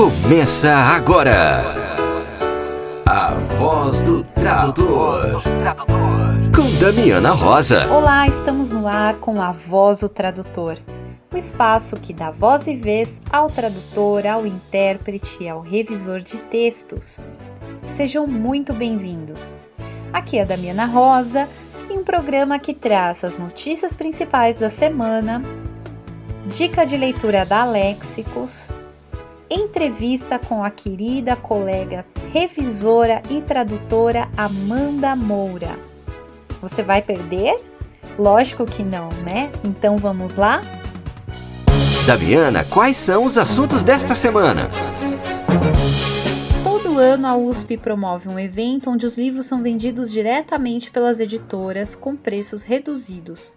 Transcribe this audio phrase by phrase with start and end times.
[0.00, 1.62] Começa agora.
[3.04, 5.42] A voz do tradutor.
[6.56, 7.86] Com Damiana Rosa.
[7.92, 10.78] Olá, estamos no ar com a voz do tradutor.
[11.30, 16.38] O espaço que dá voz e vez ao tradutor, ao intérprete e ao revisor de
[16.38, 17.20] textos.
[17.86, 19.54] Sejam muito bem-vindos.
[20.14, 21.46] Aqui é a Damiana Rosa
[21.90, 25.42] em um programa que traz as notícias principais da semana,
[26.46, 28.70] dica de leitura da Léxicos,
[29.50, 35.76] entrevista com a querida colega revisora e tradutora Amanda Moura.
[36.62, 37.58] Você vai perder?
[38.18, 39.50] Lógico que não, né?
[39.64, 40.60] Então vamos lá?
[42.06, 44.70] Damiana, quais são os assuntos desta semana?
[46.62, 51.94] Todo ano a USP promove um evento onde os livros são vendidos diretamente pelas editoras
[51.94, 53.52] com preços reduzidos.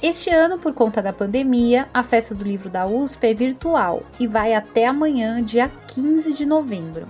[0.00, 4.28] Este ano, por conta da pandemia, a festa do livro da USP é virtual e
[4.28, 7.08] vai até amanhã, dia 15 de novembro.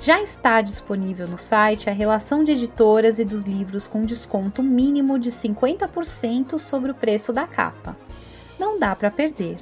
[0.00, 5.20] Já está disponível no site a relação de editoras e dos livros com desconto mínimo
[5.20, 7.96] de 50% sobre o preço da capa.
[8.58, 9.58] Não dá para perder.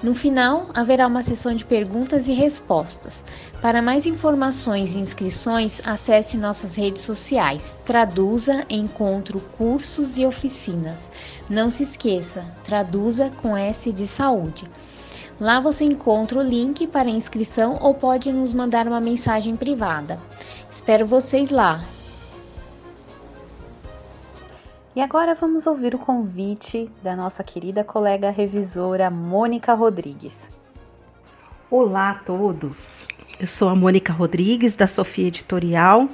[0.03, 3.23] No final, haverá uma sessão de perguntas e respostas.
[3.61, 7.79] Para mais informações e inscrições, acesse nossas redes sociais.
[7.85, 11.13] Traduza, encontro cursos e oficinas.
[11.51, 14.65] Não se esqueça, traduza com S de saúde.
[15.39, 20.19] Lá você encontra o link para inscrição ou pode nos mandar uma mensagem privada.
[20.71, 21.79] Espero vocês lá.
[24.95, 30.51] E agora vamos ouvir o convite da nossa querida colega revisora Mônica Rodrigues.
[31.71, 33.07] Olá a todos!
[33.39, 36.09] Eu sou a Mônica Rodrigues da Sofia Editorial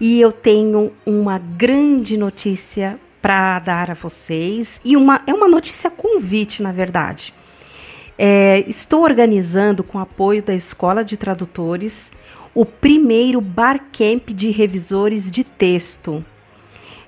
[0.00, 5.90] e eu tenho uma grande notícia para dar a vocês e uma, é uma notícia
[5.90, 7.34] convite, na verdade.
[8.16, 12.12] É, estou organizando, com apoio da Escola de Tradutores,
[12.54, 16.24] o primeiro Barcamp de revisores de texto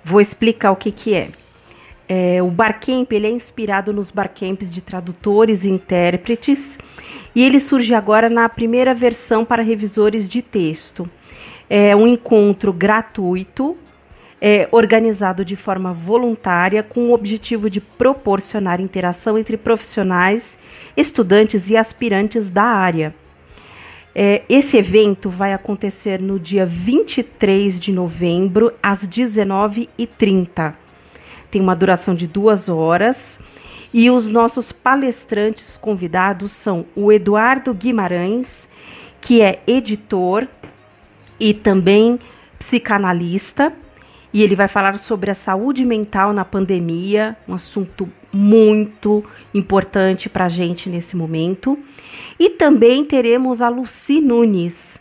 [0.05, 1.29] Vou explicar o que, que é.
[2.09, 6.79] é o Barcamp ele é inspirado nos Barcamps de tradutores e intérpretes
[7.35, 11.09] e ele surge agora na primeira versão para revisores de texto.
[11.71, 13.77] É um encontro gratuito,
[14.41, 20.59] é, organizado de forma voluntária, com o objetivo de proporcionar interação entre profissionais,
[20.97, 23.15] estudantes e aspirantes da área.
[24.15, 30.75] É, esse evento vai acontecer no dia 23 de novembro, às 19h30.
[31.51, 33.41] Tem uma duração de duas horas.
[33.95, 38.67] E os nossos palestrantes convidados são o Eduardo Guimarães,
[39.21, 40.49] que é editor
[41.39, 42.19] e também
[42.59, 43.73] psicanalista,
[44.33, 49.23] e ele vai falar sobre a saúde mental na pandemia, um assunto muito
[49.53, 51.79] importante para a gente nesse momento.
[52.39, 55.01] E também teremos a Luci Nunes,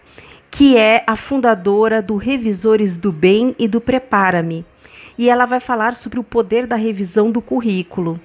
[0.50, 4.66] que é a fundadora do Revisores do Bem e do Prepara-me.
[5.18, 8.20] E ela vai falar sobre o poder da revisão do currículo.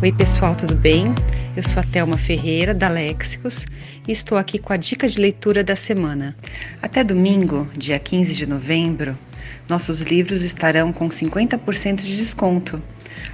[0.00, 1.12] Oi, pessoal, tudo bem?
[1.56, 3.64] Eu sou a Thelma Ferreira, da Léxicos,
[4.06, 6.36] e estou aqui com a dica de leitura da semana.
[6.82, 9.18] Até domingo, dia 15 de novembro,
[9.66, 12.82] nossos livros estarão com 50% de desconto.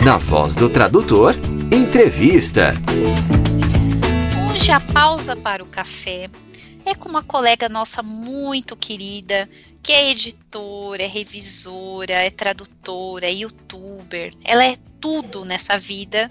[0.00, 1.34] Na voz do tradutor,
[1.72, 2.74] entrevista.
[4.68, 6.28] Hoje a pausa para o café
[6.84, 9.48] é com uma colega nossa muito querida,
[9.82, 14.30] que é editora, é revisora, é tradutora, é youtuber.
[14.44, 16.30] Ela é tudo nessa vida.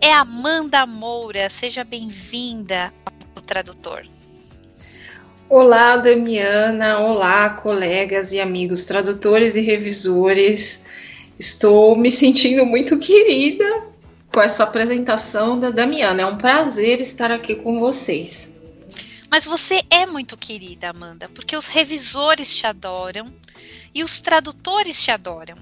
[0.00, 1.48] É Amanda Moura.
[1.48, 2.92] Seja bem-vinda
[3.36, 4.04] ao tradutor.
[5.48, 6.98] Olá, Damiana.
[6.98, 10.86] Olá, colegas e amigos tradutores e revisores.
[11.38, 13.89] Estou me sentindo muito querida
[14.32, 16.22] com essa apresentação da Damiana.
[16.22, 18.52] É um prazer estar aqui com vocês.
[19.30, 23.32] Mas você é muito querida, Amanda, porque os revisores te adoram
[23.94, 25.56] e os tradutores te adoram.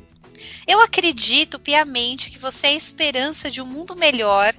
[0.67, 4.55] Eu acredito piamente que você é a esperança de um mundo melhor,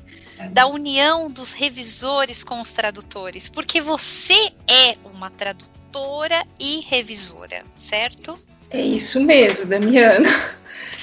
[0.51, 8.39] da união dos revisores com os tradutores, porque você é uma tradutora e revisora, certo?
[8.69, 10.29] É isso mesmo, Damiana.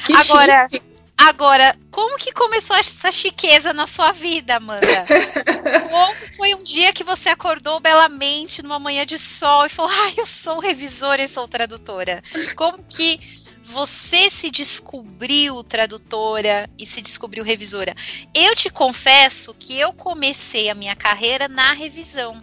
[0.07, 0.96] Que Agora, chique.
[1.27, 4.87] Agora, como que começou essa chiqueza na sua vida, Amanda?
[5.91, 10.15] como foi um dia que você acordou belamente numa manhã de sol e falou: "Ai,
[10.19, 12.23] eu sou revisora e sou tradutora"?
[12.55, 13.19] Como que
[13.65, 17.93] você se descobriu tradutora e se descobriu revisora?
[18.33, 22.41] Eu te confesso que eu comecei a minha carreira na revisão.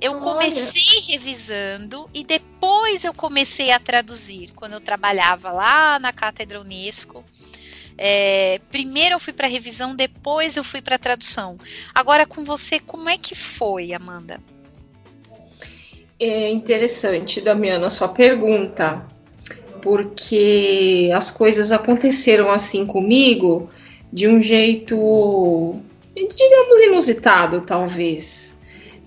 [0.00, 1.06] Eu comecei Olha.
[1.08, 7.24] revisando e depois eu comecei a traduzir, quando eu trabalhava lá na Cátedra Unesco.
[7.98, 11.56] É, primeiro eu fui para revisão, depois eu fui para tradução.
[11.94, 14.38] Agora com você, como é que foi, Amanda?
[16.20, 19.06] É interessante, Damiana, a sua pergunta,
[19.80, 23.70] porque as coisas aconteceram assim comigo
[24.12, 25.74] de um jeito,
[26.14, 28.35] digamos, inusitado, talvez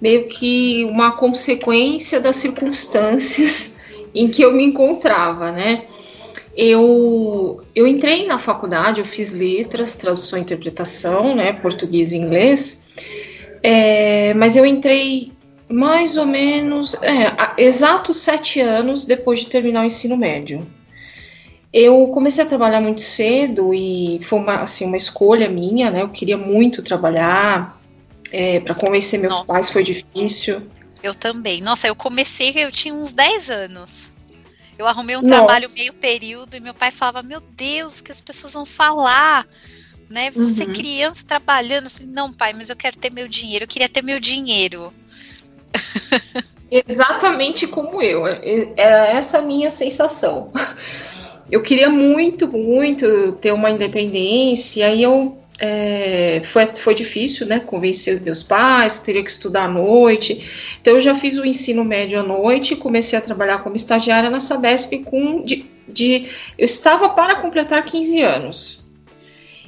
[0.01, 3.75] meio que uma consequência das circunstâncias
[4.13, 5.85] em que eu me encontrava, né?
[6.55, 12.83] Eu, eu entrei na faculdade, eu fiz letras, tradução e interpretação, né, português e inglês,
[13.63, 15.31] é, mas eu entrei
[15.69, 20.67] mais ou menos, é, exatos sete anos depois de terminar o ensino médio.
[21.71, 26.01] Eu comecei a trabalhar muito cedo e foi uma, assim, uma escolha minha, né?
[26.01, 27.78] Eu queria muito trabalhar,
[28.31, 29.45] é, para convencer meus Nossa.
[29.45, 30.69] pais foi difícil.
[31.01, 31.61] Eu também.
[31.61, 34.13] Nossa, eu comecei, eu tinha uns 10 anos.
[34.77, 35.35] Eu arrumei um Nossa.
[35.35, 39.45] trabalho meio período e meu pai falava: Meu Deus, o que as pessoas vão falar?
[40.09, 40.31] Né?
[40.31, 40.73] Você uhum.
[40.73, 41.85] criança trabalhando.
[41.85, 43.65] Eu falei, não, pai, mas eu quero ter meu dinheiro.
[43.65, 44.91] Eu queria ter meu dinheiro.
[46.71, 48.25] Exatamente como eu.
[48.75, 50.51] Era essa a minha sensação.
[51.51, 57.59] Eu queria muito, muito ter uma independência, e eu é, foi, foi difícil, né?
[57.59, 60.45] Convencer meus pais, que teria que estudar à noite.
[60.81, 64.39] Então, eu já fiz o ensino médio à noite, comecei a trabalhar como estagiária na
[64.39, 65.43] Sabesp com.
[65.43, 66.27] De, de,
[66.57, 68.79] eu estava para completar 15 anos.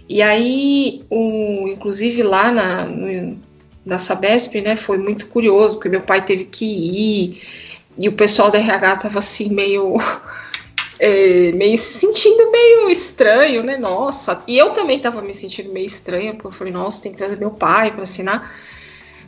[0.08, 3.38] E aí, o, inclusive lá na, no,
[3.86, 7.42] na Sabesp, né, foi muito curioso, porque meu pai teve que ir,
[7.98, 9.98] e o pessoal da RH estava assim, meio
[11.04, 13.76] é, meio se sentindo meio estranho, né?
[13.76, 17.18] Nossa, e eu também estava me sentindo meio estranha, porque eu falei, nossa, tem que
[17.18, 18.56] trazer meu pai para assinar.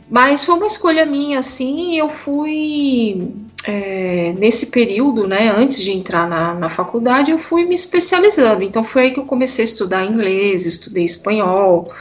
[0.08, 3.28] Mas foi uma escolha minha, assim, eu fui
[3.66, 8.62] é, nesse período, né, antes de entrar na, na faculdade, eu fui me especializando.
[8.62, 11.92] Então foi aí que eu comecei a estudar inglês, estudei espanhol,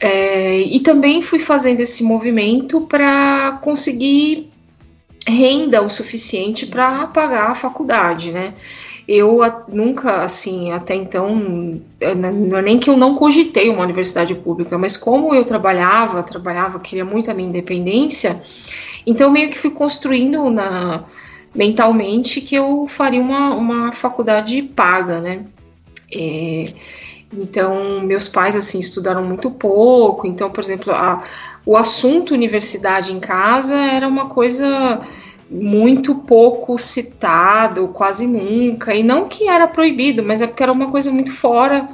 [0.00, 4.50] é, e também fui fazendo esse movimento para conseguir
[5.26, 8.52] renda o suficiente para pagar a faculdade, né?
[9.14, 14.78] Eu nunca, assim, até então, não é nem que eu não cogitei uma universidade pública,
[14.78, 18.42] mas como eu trabalhava, trabalhava, queria muito a minha independência,
[19.06, 21.04] então meio que fui construindo na,
[21.54, 25.44] mentalmente que eu faria uma, uma faculdade paga, né?
[26.10, 26.72] É,
[27.34, 31.22] então, meus pais, assim, estudaram muito pouco, então, por exemplo, a,
[31.66, 35.02] o assunto universidade em casa era uma coisa
[35.52, 40.90] muito pouco citado, quase nunca, e não que era proibido, mas é porque era uma
[40.90, 41.88] coisa muito fora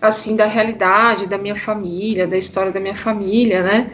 [0.00, 3.90] assim da realidade da minha família, da história da minha família, né?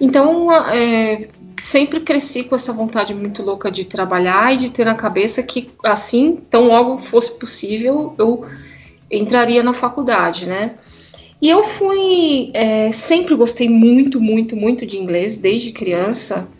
[0.00, 1.28] Então é,
[1.60, 5.70] sempre cresci com essa vontade muito louca de trabalhar e de ter na cabeça que
[5.84, 8.44] assim, tão logo fosse possível, eu
[9.10, 10.74] entraria na faculdade, né?
[11.40, 16.50] E eu fui é, sempre gostei muito, muito, muito de inglês desde criança.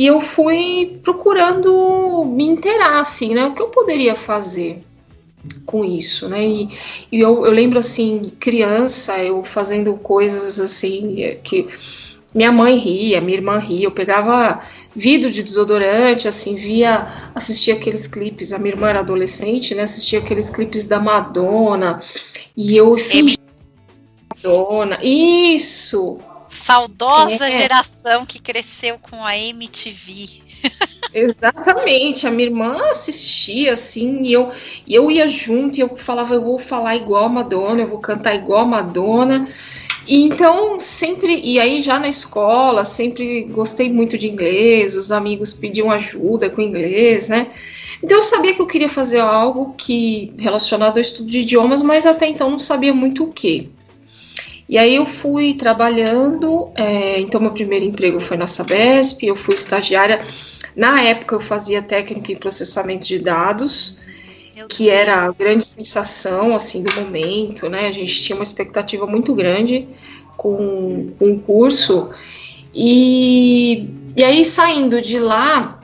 [0.00, 3.44] E eu fui procurando me inteirar, assim, né?
[3.44, 4.80] O que eu poderia fazer
[5.66, 6.42] com isso, né?
[6.42, 6.70] E,
[7.12, 11.68] e eu, eu, lembro, assim, criança, eu fazendo coisas, assim, que
[12.34, 14.62] minha mãe ria, minha irmã ria, eu pegava
[14.96, 19.82] vidro de desodorante, assim, via, assistia aqueles clipes, a minha irmã era adolescente, né?
[19.82, 22.02] Assistia aqueles clipes da Madonna,
[22.56, 23.36] e eu fingia
[24.34, 26.16] Madonna, isso!
[26.64, 27.62] Saudosa é.
[27.62, 30.42] geração que cresceu com a MTV.
[31.12, 34.50] Exatamente, a minha irmã assistia assim, e eu,
[34.86, 37.98] e eu ia junto, e eu falava, eu vou falar igual a Madonna, eu vou
[37.98, 39.48] cantar igual a Madonna.
[40.06, 45.52] E então, sempre, e aí já na escola, sempre gostei muito de inglês, os amigos
[45.52, 47.48] pediam ajuda com inglês, né?
[48.02, 52.06] Então eu sabia que eu queria fazer algo que relacionado ao estudo de idiomas, mas
[52.06, 53.70] até então não sabia muito o que.
[54.70, 59.54] E aí eu fui trabalhando, é, então meu primeiro emprego foi na Sabesp, eu fui
[59.54, 60.24] estagiária.
[60.76, 63.98] Na época eu fazia técnica em processamento de dados,
[64.68, 67.88] que era a grande sensação assim do momento, né?
[67.88, 69.88] A gente tinha uma expectativa muito grande
[70.36, 72.10] com, com o curso.
[72.72, 75.80] E, e aí saindo de lá,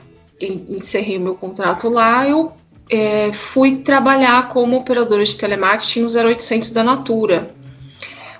[0.69, 2.53] encerrei o meu contrato lá, eu
[2.89, 7.56] é, fui trabalhar como operadora de telemarketing no 0800 da Natura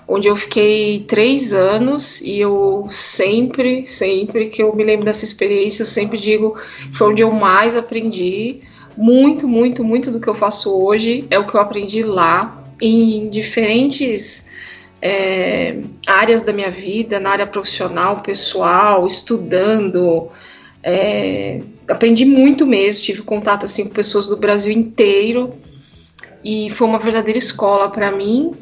[0.08, 5.82] onde eu fiquei três anos e eu sempre, sempre que eu me lembro dessa experiência,
[5.82, 6.56] eu sempre digo
[6.94, 8.60] foi onde eu mais aprendi.
[8.96, 13.28] Muito, muito, muito do que eu faço hoje é o que eu aprendi lá, em
[13.28, 14.50] diferentes
[15.00, 20.28] é, áreas da minha vida, na área profissional, pessoal, estudando.
[20.82, 25.54] É, aprendi muito mesmo, tive contato assim com pessoas do Brasil inteiro
[26.42, 28.52] e foi uma verdadeira escola para mim.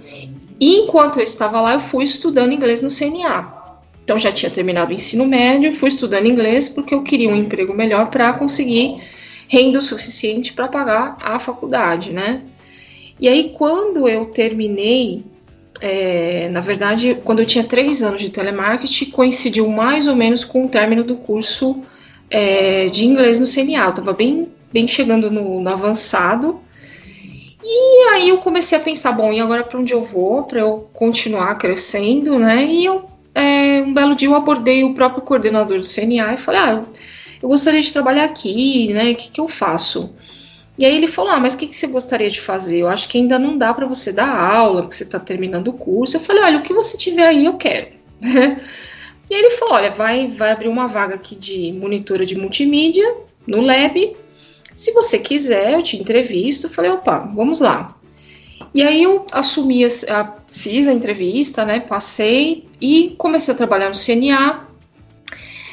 [0.60, 3.56] E enquanto eu estava lá, eu fui estudando inglês no CNA.
[4.02, 7.74] Então já tinha terminado o ensino médio, fui estudando inglês porque eu queria um emprego
[7.74, 9.02] melhor para conseguir
[9.48, 12.42] renda o suficiente para pagar a faculdade, né?
[13.18, 15.24] E aí quando eu terminei,
[15.80, 20.64] é, na verdade, quando eu tinha três anos de telemarketing, coincidiu mais ou menos com
[20.64, 21.82] o término do curso
[22.30, 23.86] é, de inglês no CNA.
[23.86, 26.60] Eu estava bem, bem chegando no, no avançado
[27.68, 30.88] e aí eu comecei a pensar, bom, e agora para onde eu vou para eu
[30.92, 32.64] continuar crescendo, né?
[32.64, 36.60] E eu é, um belo dia eu abordei o próprio coordenador do CNA e falei,
[36.60, 36.84] ah,
[37.42, 39.10] eu gostaria de trabalhar aqui, né?
[39.10, 40.14] O que, que eu faço?
[40.78, 42.78] E aí ele falou, ah, mas o que, que você gostaria de fazer?
[42.78, 45.72] Eu acho que ainda não dá para você dar aula, porque você está terminando o
[45.72, 46.16] curso.
[46.16, 47.88] Eu falei, olha, o que você tiver aí eu quero.
[48.22, 53.16] e aí ele falou, olha, vai, vai abrir uma vaga aqui de monitora de multimídia
[53.46, 54.16] no Lab
[54.76, 56.68] se você quiser, eu te entrevisto.
[56.68, 57.96] Falei, opa, vamos lá.
[58.74, 61.80] E aí eu assumi, a, fiz a entrevista, né?
[61.80, 64.66] Passei e comecei a trabalhar no CNA.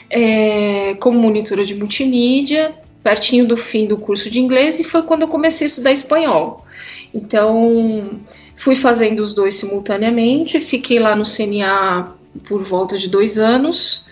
[0.10, 5.24] é, como monitora de multimídia, pertinho do fim do curso de inglês, e foi quando
[5.24, 6.65] eu comecei a estudar espanhol.
[7.13, 8.19] Então,
[8.55, 12.15] fui fazendo os dois simultaneamente, fiquei lá no CNA
[12.48, 14.05] por volta de dois anos.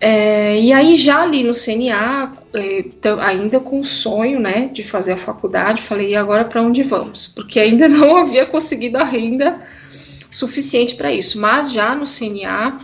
[0.00, 2.84] É, e aí já ali no CNA, é,
[3.20, 7.28] ainda com o sonho né, de fazer a faculdade, falei, e agora para onde vamos?
[7.28, 9.60] Porque ainda não havia conseguido a renda
[10.30, 11.38] suficiente para isso.
[11.38, 12.80] Mas já no CNA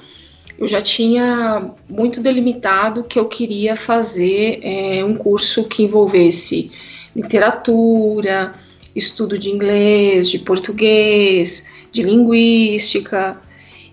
[0.59, 6.71] eu já tinha muito delimitado que eu queria fazer é, um curso que envolvesse
[7.15, 8.55] literatura,
[8.95, 13.41] estudo de inglês, de português, de linguística.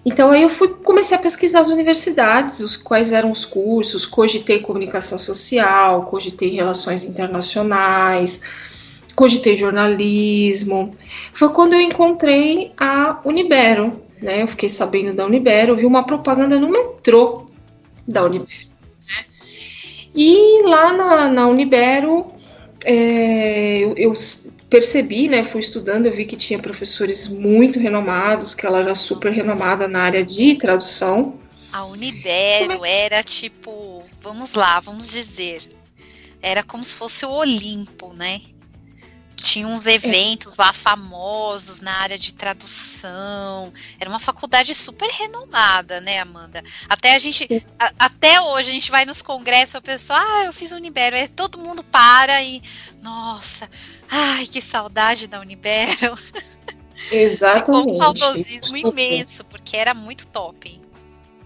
[0.06, 4.60] Então aí eu fui, comecei a pesquisar as universidades, os, quais eram os cursos, cogitei
[4.60, 8.44] comunicação social, cogitei relações internacionais,
[9.16, 10.96] cogitei jornalismo.
[11.32, 14.42] Foi quando eu encontrei a Unibero, né?
[14.42, 17.48] Eu fiquei sabendo da Unibero, vi uma propaganda no metrô
[18.06, 18.50] da Unibero.
[19.08, 19.26] Né?
[20.14, 22.26] E lá na, na Unibero
[22.86, 24.14] é, eu, eu,
[24.74, 25.44] percebi, né?
[25.44, 30.02] Fui estudando, eu vi que tinha professores muito renomados, que ela era super renomada na
[30.02, 31.40] área de tradução.
[31.72, 33.06] A Unibero é?
[33.06, 35.62] era tipo, vamos lá, vamos dizer,
[36.42, 38.42] era como se fosse o Olimpo, né?
[39.44, 43.74] Tinha uns eventos lá famosos na área de tradução.
[44.00, 46.64] Era uma faculdade super renomada, né, Amanda?
[46.88, 47.46] Até a gente,
[47.78, 51.28] a, até hoje a gente vai nos congressos, a pessoa, ah, eu fiz Unibero, aí
[51.28, 52.64] todo mundo para e,
[53.02, 53.70] nossa,
[54.10, 56.18] ai, que saudade da Unibero.
[57.12, 57.84] Exatamente.
[57.84, 60.80] Ficou um saudosismo imenso, porque era muito top.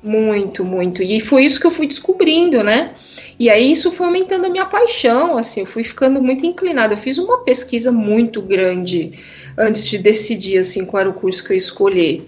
[0.03, 1.01] Muito, muito.
[1.01, 2.93] E foi isso que eu fui descobrindo, né?
[3.39, 6.93] E aí isso foi aumentando a minha paixão, assim, eu fui ficando muito inclinada.
[6.93, 9.13] Eu fiz uma pesquisa muito grande
[9.57, 12.27] antes de decidir assim qual era o curso que eu escolher.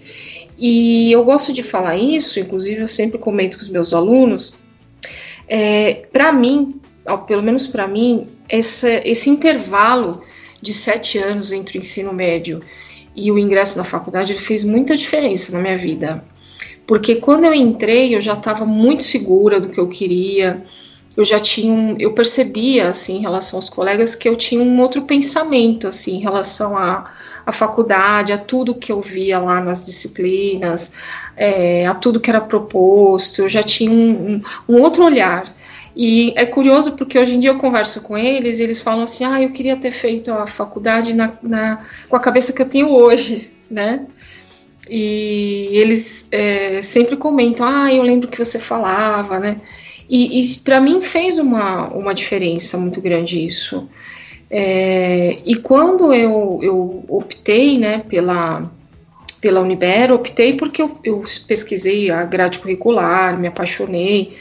[0.56, 4.52] E eu gosto de falar isso, inclusive eu sempre comento com os meus alunos.
[5.48, 6.80] É, para mim,
[7.26, 10.22] pelo menos para mim, essa, esse intervalo
[10.62, 12.62] de sete anos entre o ensino médio
[13.16, 16.24] e o ingresso na faculdade ele fez muita diferença na minha vida.
[16.86, 20.64] Porque quando eu entrei, eu já estava muito segura do que eu queria,
[21.20, 24.80] eu já tinha um, eu percebia assim em relação aos colegas que eu tinha um
[24.80, 27.12] outro pensamento assim em relação à,
[27.44, 30.94] à faculdade, a tudo que eu via lá nas disciplinas,
[31.36, 34.34] é, a tudo que era proposto, eu já tinha um,
[34.66, 35.54] um, um, outro olhar.
[35.94, 39.24] E é curioso porque hoje em dia eu converso com eles e eles falam assim,
[39.24, 42.90] ah, eu queria ter feito a faculdade na, na com a cabeça que eu tenho
[42.90, 44.06] hoje, né?
[44.88, 49.60] E eles é, sempre comentam, ah, eu lembro que você falava, né?
[50.10, 53.88] E, e para mim fez uma, uma diferença muito grande isso.
[54.50, 58.68] É, e quando eu, eu optei né, pela,
[59.40, 64.36] pela Unibero, optei porque eu, eu pesquisei a grade curricular, me apaixonei.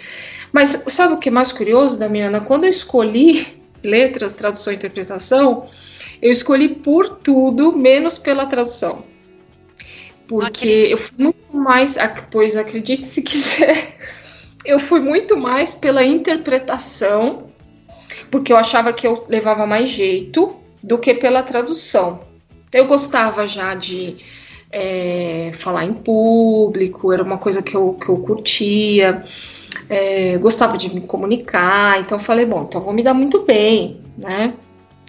[0.51, 2.41] Mas sabe o que é mais curioso, Damiana?
[2.41, 3.45] Quando eu escolhi
[3.86, 5.69] letras, tradução e interpretação,
[6.19, 9.03] eu escolhi por tudo, menos pela tradução.
[10.27, 11.95] Porque eu fui muito mais,
[12.32, 13.95] pois acredite se quiser,
[14.65, 17.48] eu fui muito mais pela interpretação,
[18.30, 22.22] porque eu achava que eu levava mais jeito do que pela tradução.
[22.72, 24.17] Eu gostava já de
[24.72, 29.24] é, falar em público, era uma coisa que eu, que eu curtia,
[29.89, 34.54] é, gostava de me comunicar, então falei, bom, então vou me dar muito bem, né?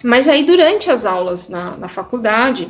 [0.03, 2.67] Mas aí durante as aulas na, na faculdade,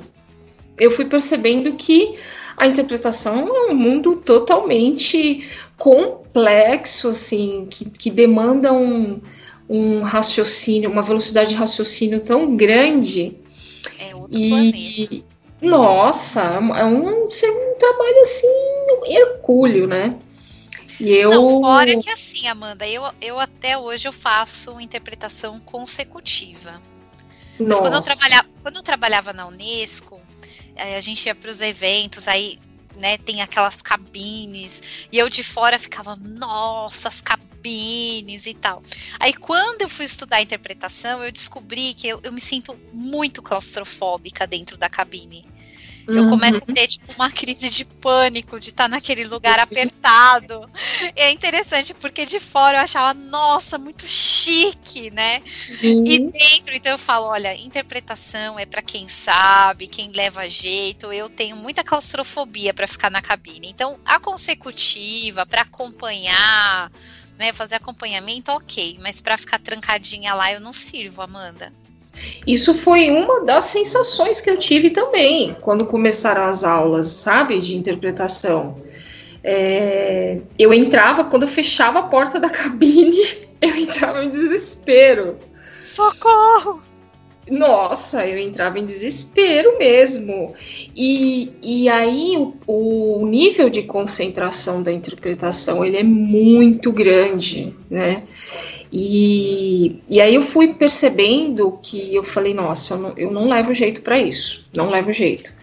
[0.77, 2.17] eu fui percebendo que
[2.57, 5.47] a interpretação é um mundo totalmente
[5.81, 9.19] complexo, assim, que, que demanda um,
[9.67, 13.35] um raciocínio, uma velocidade de raciocínio tão grande.
[13.97, 15.25] É outro e, planeta.
[15.59, 16.41] Nossa,
[16.77, 18.47] é um, um trabalho assim,
[19.07, 20.19] hercúleo, né?
[20.99, 21.31] E eu...
[21.31, 26.79] Não, fora que assim, Amanda, eu, eu até hoje eu faço interpretação consecutiva.
[27.59, 30.21] Mas quando eu, trabalhava, quando eu trabalhava na Unesco,
[30.75, 32.59] a gente ia para os eventos, aí
[32.95, 38.83] né, tem aquelas cabines, e eu de fora ficava, nossa, as cabines e tal.
[39.19, 44.45] Aí quando eu fui estudar interpretação, eu descobri que eu, eu me sinto muito claustrofóbica
[44.47, 45.45] dentro da cabine.
[46.07, 46.73] Eu começo a uhum.
[46.73, 50.69] ter tipo uma crise de pânico de estar tá naquele lugar apertado.
[51.15, 55.41] E é interessante porque de fora eu achava, nossa, muito chique, né?
[55.83, 56.03] Uhum.
[56.05, 61.11] E dentro, então eu falo, olha, interpretação é para quem sabe, quem leva jeito.
[61.11, 63.69] Eu tenho muita claustrofobia para ficar na cabine.
[63.69, 66.91] Então, a consecutiva para acompanhar,
[67.37, 71.73] né, fazer acompanhamento, OK, mas para ficar trancadinha lá eu não sirvo, Amanda.
[72.45, 77.77] Isso foi uma das sensações que eu tive também quando começaram as aulas, sabe, de
[77.77, 78.75] interpretação.
[79.43, 83.21] É, eu entrava, quando eu fechava a porta da cabine,
[83.61, 85.37] eu entrava em desespero.
[85.83, 86.79] Socorro!
[87.49, 90.53] Nossa, eu entrava em desespero mesmo.
[90.95, 98.23] E, e aí o, o nível de concentração da interpretação ele é muito grande, né?
[98.91, 103.73] E, e aí eu fui percebendo que eu falei, nossa, eu não, eu não levo
[103.73, 105.53] jeito para isso, não levo jeito.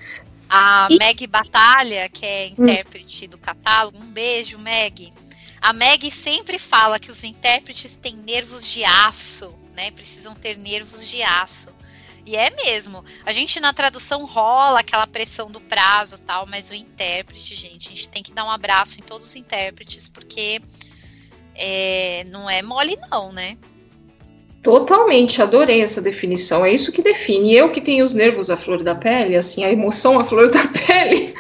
[0.49, 0.97] A e...
[0.97, 3.29] Meg Batalha, que é intérprete hum.
[3.29, 5.13] do catálogo, um beijo, Meg.
[5.61, 9.91] A Meg sempre fala que os intérpretes têm nervos de aço, né?
[9.91, 11.69] Precisam ter nervos de aço.
[12.25, 13.05] E é mesmo.
[13.25, 17.91] A gente na tradução rola aquela pressão do prazo tal, mas o intérprete, gente, a
[17.91, 20.61] gente tem que dar um abraço em todos os intérpretes, porque
[21.59, 23.57] é, não é mole, não, né?
[24.63, 26.65] Totalmente, adorei essa definição.
[26.65, 27.55] É isso que define.
[27.55, 30.61] Eu que tenho os nervos à flor da pele, assim, a emoção à flor da
[30.87, 31.35] pele,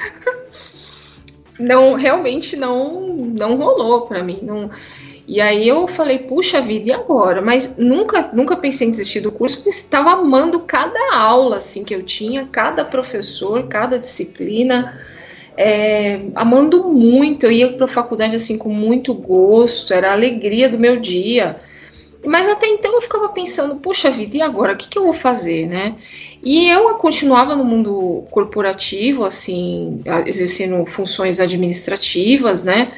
[1.58, 4.38] não realmente não não rolou para mim.
[4.42, 4.70] Não.
[5.26, 7.42] E aí eu falei, puxa vida, e agora?
[7.42, 11.94] Mas nunca nunca pensei em desistir do curso, porque estava amando cada aula assim que
[11.94, 14.98] eu tinha, cada professor, cada disciplina
[15.58, 17.44] é, amando muito.
[17.44, 21.60] Eu ia para a faculdade assim com muito gosto, era a alegria do meu dia.
[22.24, 24.72] Mas até então eu ficava pensando, puxa vida, e agora?
[24.72, 25.96] O que, que eu vou fazer, né?
[26.42, 32.92] E eu continuava no mundo corporativo, assim, exercendo funções administrativas, né?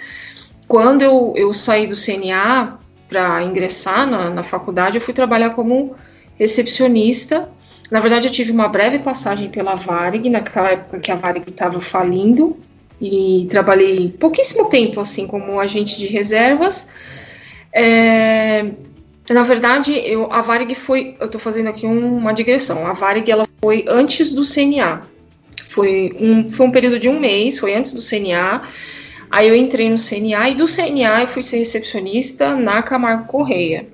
[0.68, 5.94] Quando eu, eu saí do CNA para ingressar na, na faculdade, eu fui trabalhar como
[6.40, 7.48] recepcionista
[7.90, 11.80] na verdade, eu tive uma breve passagem pela Varig, naquela época que a Varig estava
[11.80, 12.56] falindo,
[13.00, 16.90] e trabalhei pouquíssimo tempo assim como agente de reservas.
[17.72, 18.66] É,
[19.30, 22.86] na verdade, eu, a Varig foi, eu estou fazendo aqui um, uma digressão.
[22.86, 25.02] A Varig ela foi antes do CNA.
[25.64, 28.62] Foi um, foi um período de um mês, foi antes do CNA.
[29.30, 33.88] Aí eu entrei no CNA e do CNA eu fui ser recepcionista na Camargo Correia.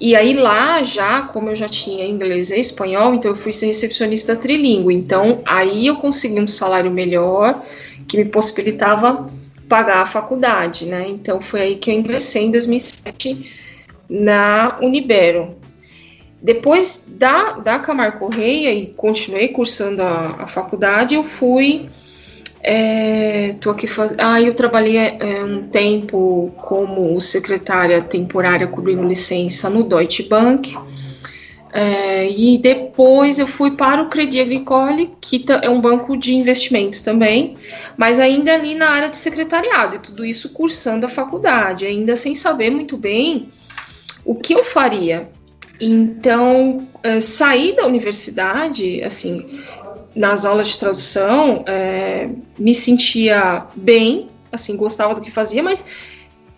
[0.00, 3.66] E aí lá já, como eu já tinha inglês e espanhol, então eu fui ser
[3.66, 4.94] recepcionista trilingue.
[4.94, 7.62] Então aí eu consegui um salário melhor
[8.08, 9.30] que me possibilitava
[9.68, 11.06] pagar a faculdade, né?
[11.06, 13.46] Então foi aí que eu ingressei em 2007
[14.08, 15.54] na Unibero.
[16.42, 21.90] Depois da, da Camargo Correia e continuei cursando a, a faculdade, eu fui
[22.62, 24.14] é, tô aqui faz...
[24.18, 30.76] Ah, eu trabalhei é, um tempo como secretária temporária cobrindo licença no Deutsche Bank.
[31.72, 37.02] É, e depois eu fui para o Credit Agricole, que é um banco de investimento
[37.02, 37.56] também,
[37.96, 42.34] mas ainda ali na área de secretariado, e tudo isso cursando a faculdade, ainda sem
[42.34, 43.52] saber muito bem
[44.24, 45.30] o que eu faria.
[45.80, 49.60] Então, é, saí da universidade, assim,
[50.20, 52.28] nas aulas de tradução, é,
[52.58, 55.82] me sentia bem, assim, gostava do que fazia, mas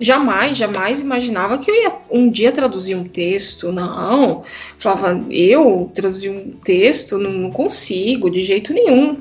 [0.01, 3.71] jamais, jamais imaginava que eu ia um dia traduzir um texto.
[3.71, 4.43] Não,
[4.77, 9.19] falava, eu traduzir um texto, não, não consigo, de jeito nenhum.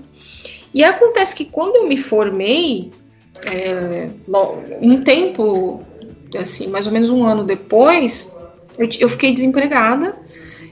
[0.73, 2.91] E acontece que quando eu me formei,
[3.45, 4.09] é,
[4.81, 5.83] um tempo,
[6.35, 8.35] assim, mais ou menos um ano depois,
[8.75, 10.19] eu, eu fiquei desempregada,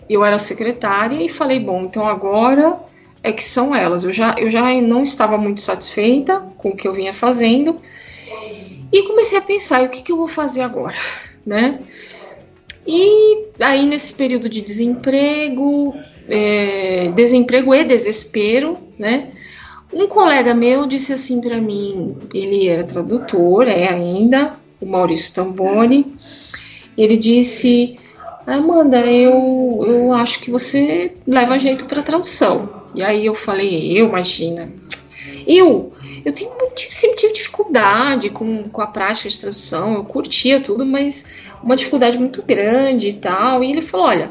[0.10, 2.89] eu era secretária e falei, bom, então agora
[3.24, 4.04] é que são elas.
[4.04, 7.78] Eu já, eu já não estava muito satisfeita com o que eu vinha fazendo
[8.92, 10.98] e comecei a pensar: o que, que eu vou fazer agora,
[11.46, 11.80] né?
[12.88, 15.94] E aí, nesse período de desemprego,
[16.28, 19.30] é, desemprego e desespero, né?
[19.92, 26.16] Um colega meu disse assim para mim: ele era tradutor, é ainda, o Maurício Tamboni.
[26.98, 28.00] Ele disse:
[28.56, 32.84] Amanda, eu, eu acho que você leva jeito para tradução.
[32.96, 34.72] E aí eu falei, eu, imagina.
[35.46, 35.94] Eu,
[36.26, 36.52] eu tenho,
[36.90, 41.26] sempre tive dificuldade com, com a prática de tradução, eu curtia tudo, mas
[41.64, 43.64] uma dificuldade muito grande e tal.
[43.64, 44.30] E ele falou, olha,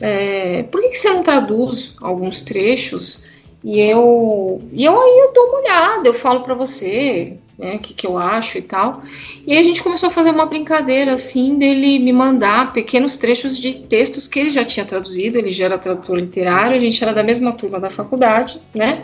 [0.00, 3.24] é, por que, que você não traduz alguns trechos?
[3.64, 7.78] E eu, e eu aí eu dou uma olhada, eu falo para você, né, o
[7.80, 9.02] que, que eu acho e tal.
[9.46, 13.58] E aí a gente começou a fazer uma brincadeira assim dele me mandar pequenos trechos
[13.58, 17.12] de textos que ele já tinha traduzido, ele já era tradutor literário, a gente era
[17.12, 19.02] da mesma turma da faculdade, né?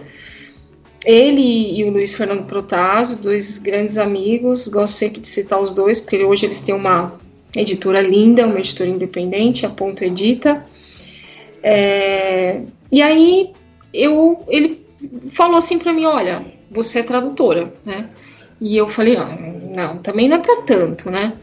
[1.04, 6.00] Ele e o Luiz Fernando Protásio, dois grandes amigos, gosto sempre de citar os dois,
[6.00, 7.18] porque hoje eles têm uma
[7.54, 10.64] editora linda, uma editora independente, a Ponto Edita.
[11.62, 13.52] É, e aí
[13.92, 14.86] eu, ele
[15.30, 18.08] falou assim para mim, olha, você é tradutora, né?
[18.60, 21.34] E eu falei, não, também não é para tanto, né?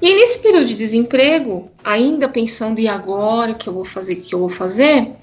[0.00, 4.40] E nesse período de desemprego, ainda pensando, e agora que eu vou fazer, que eu
[4.40, 5.14] vou fazer?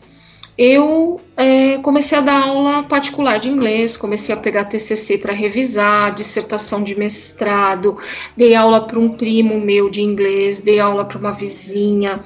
[0.57, 6.13] eu é, comecei a dar aula particular de inglês, comecei a pegar TCC para revisar,
[6.15, 7.95] dissertação de mestrado,
[8.35, 12.21] dei aula para um primo meu de inglês, dei aula para uma vizinha,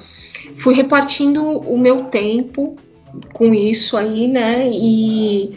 [0.56, 2.76] fui repartindo o meu tempo
[3.34, 4.66] com isso aí, né?
[4.72, 5.50] E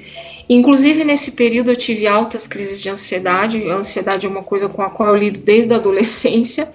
[0.49, 3.63] inclusive nesse período eu tive altas crises de ansiedade.
[3.69, 6.73] A ansiedade é uma coisa com a qual eu lido desde a adolescência.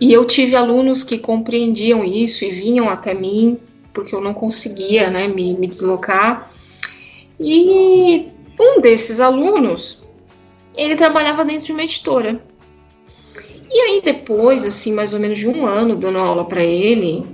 [0.00, 3.58] E eu tive alunos que compreendiam isso e vinham até mim
[3.92, 6.52] porque eu não conseguia né, me, me deslocar.
[7.40, 8.28] E
[8.60, 10.00] um desses alunos,
[10.76, 12.40] ele trabalhava dentro de uma editora.
[13.68, 17.26] E aí depois, assim, mais ou menos de um ano dando aula para ele,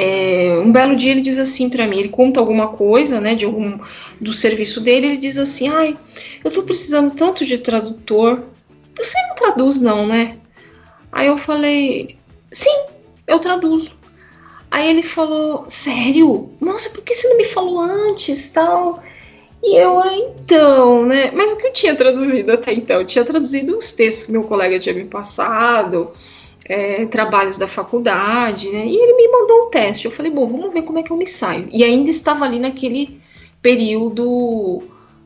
[0.00, 3.44] é, um belo dia ele diz assim para mim, ele conta alguma coisa, né, de
[3.44, 3.80] algum
[4.20, 5.96] do serviço dele, ele diz assim, ai,
[6.44, 8.44] eu tô precisando tanto de tradutor,
[8.96, 10.38] você não traduz não, né?
[11.10, 12.16] Aí eu falei,
[12.52, 12.84] sim,
[13.26, 13.90] eu traduzo.
[14.70, 16.50] Aí ele falou, sério?
[16.60, 19.02] Nossa, por que você não me falou antes, tal?
[19.60, 21.32] E eu, ah, então, né?
[21.32, 23.00] Mas o que eu tinha traduzido até então?
[23.00, 26.12] Eu tinha traduzido os textos que meu colega tinha me passado,
[26.68, 28.86] é, trabalhos da faculdade, né?
[28.86, 30.04] E ele me mandou um teste.
[30.04, 31.68] Eu falei, bom, vamos ver como é que eu me saio.
[31.72, 33.20] E ainda estava ali naquele
[33.62, 34.82] período,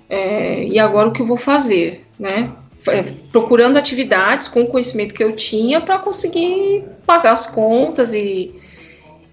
[0.09, 2.53] é, e agora o que eu vou fazer, né?
[2.89, 8.53] É, procurando atividades com o conhecimento que eu tinha para conseguir pagar as contas e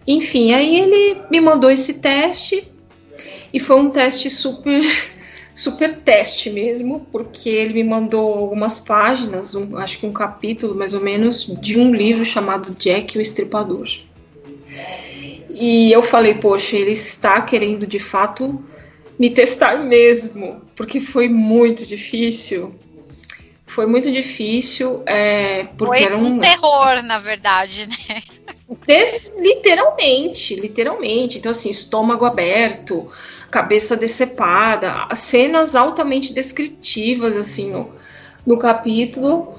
[0.05, 2.67] enfim, aí ele me mandou esse teste
[3.51, 4.83] e foi um teste super
[5.59, 10.93] super teste mesmo, porque ele me mandou algumas páginas, um, acho que um capítulo mais
[10.93, 13.85] ou menos, de um livro chamado Jack o Estripador.
[15.49, 18.63] E eu falei, poxa, ele está querendo de fato
[19.19, 22.73] me testar mesmo, porque foi muito difícil.
[23.67, 28.21] Foi muito difícil, é, porque foi era um, um terror, na verdade, né?
[29.37, 31.37] Literalmente, literalmente.
[31.37, 33.07] Então, assim, estômago aberto,
[33.49, 37.89] cabeça decepada, cenas altamente descritivas, assim, no,
[38.45, 39.57] no capítulo.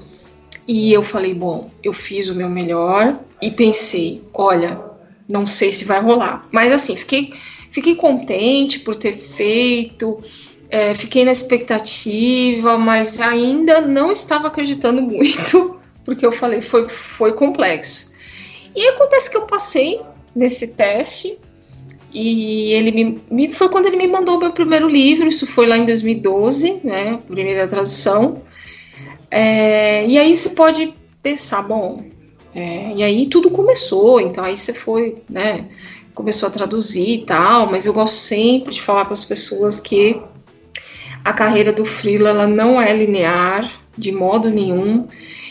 [0.67, 4.79] E eu falei, bom, eu fiz o meu melhor e pensei, olha,
[5.27, 6.47] não sei se vai rolar.
[6.51, 7.33] Mas assim, fiquei,
[7.71, 10.23] fiquei contente por ter feito,
[10.69, 17.33] é, fiquei na expectativa, mas ainda não estava acreditando muito, porque eu falei, foi, foi
[17.33, 18.11] complexo.
[18.75, 20.01] E acontece que eu passei
[20.35, 21.37] nesse teste
[22.13, 25.65] e ele me, me, foi quando ele me mandou o meu primeiro livro, isso foi
[25.65, 28.41] lá em 2012, né, primeira tradução.
[29.29, 30.93] É, e aí você pode
[31.23, 32.03] pensar, bom,
[32.53, 35.69] é, e aí tudo começou, então aí você foi, né,
[36.13, 40.21] começou a traduzir e tal, mas eu gosto sempre de falar para as pessoas que
[41.23, 45.07] a carreira do freela ela não é linear de modo nenhum.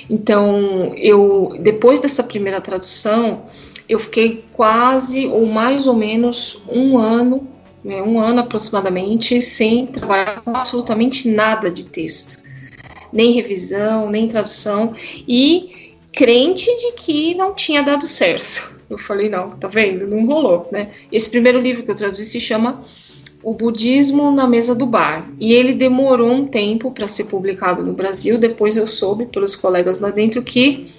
[0.08, 3.46] Então, eu depois dessa primeira tradução,
[3.90, 7.48] eu fiquei quase ou mais ou menos um ano,
[7.82, 12.42] né, um ano aproximadamente, sem trabalhar com absolutamente nada de texto,
[13.12, 14.94] nem revisão, nem tradução,
[15.26, 18.80] e crente de que não tinha dado certo.
[18.88, 20.06] Eu falei, não, tá vendo?
[20.06, 20.90] Não rolou, né?
[21.10, 22.84] Esse primeiro livro que eu traduzi se chama
[23.42, 25.28] o budismo na mesa do bar.
[25.40, 28.36] E ele demorou um tempo para ser publicado no Brasil.
[28.36, 30.92] Depois eu soube pelos colegas lá dentro que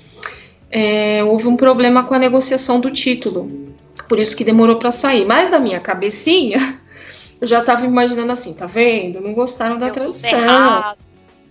[0.72, 3.76] é, houve um problema com a negociação do título.
[4.08, 5.26] Por isso que demorou para sair.
[5.26, 6.80] Mas na minha cabecinha,
[7.40, 9.22] eu já estava imaginando assim, tá vendo?
[9.22, 10.96] Não gostaram da Deu tradução.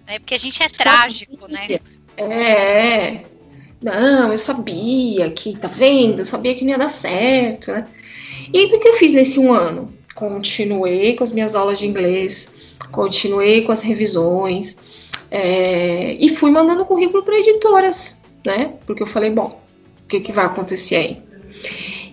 [0.07, 1.79] É porque a gente é trágico, né?
[2.17, 3.23] É.
[3.83, 6.21] Não, eu sabia que, tá vendo?
[6.21, 7.87] Eu sabia que não ia dar certo, né?
[8.53, 10.01] E o que eu fiz nesse um ano?
[10.15, 12.55] continuei com as minhas aulas de inglês,
[12.93, 14.79] continuei com as revisões
[15.31, 18.75] é, e fui mandando currículo para editoras, né?
[18.87, 19.61] Porque eu falei, bom,
[20.05, 21.23] o que, que vai acontecer aí?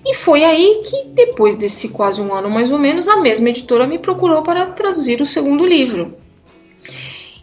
[0.06, 3.86] E foi aí que, depois desse quase um ano mais ou menos, a mesma editora
[3.86, 6.16] me procurou para traduzir o segundo livro.